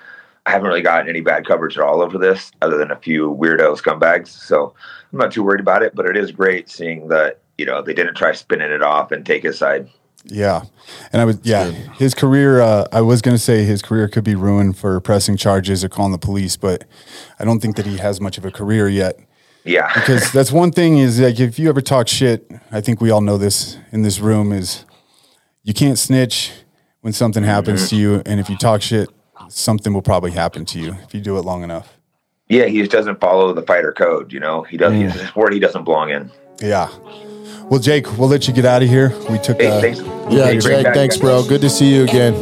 [0.47, 3.31] I haven't really gotten any bad coverage at all over this, other than a few
[3.31, 4.27] weirdo scumbags.
[4.29, 4.73] So
[5.11, 5.93] I'm not too worried about it.
[5.93, 9.23] But it is great seeing that you know they didn't try spinning it off and
[9.23, 9.87] take his side.
[10.27, 10.63] Yeah,
[11.11, 12.61] and I was yeah, his career.
[12.61, 15.89] Uh, I was going to say his career could be ruined for pressing charges or
[15.89, 16.83] calling the police, but
[17.39, 19.19] I don't think that he has much of a career yet.
[19.63, 23.11] Yeah, Because that's one thing is like if you ever talk shit, I think we
[23.11, 24.85] all know this in this room is
[25.63, 26.51] you can't snitch
[27.01, 29.09] when something happens to you, and if you talk shit,
[29.49, 31.93] something will probably happen to you if you do it long enough.
[32.47, 34.31] Yeah, he just doesn't follow the fighter code.
[34.31, 35.01] You know, he doesn't.
[35.01, 36.31] He's a sport he doesn't belong in.
[36.61, 36.89] Yeah.
[37.69, 39.09] Well, Jake, we'll let you get out of here.
[39.29, 39.59] We took.
[39.59, 39.99] Hey, uh, thanks.
[40.29, 41.43] Yeah, Hey, Jake, thanks, bro.
[41.43, 42.35] Good to see you again.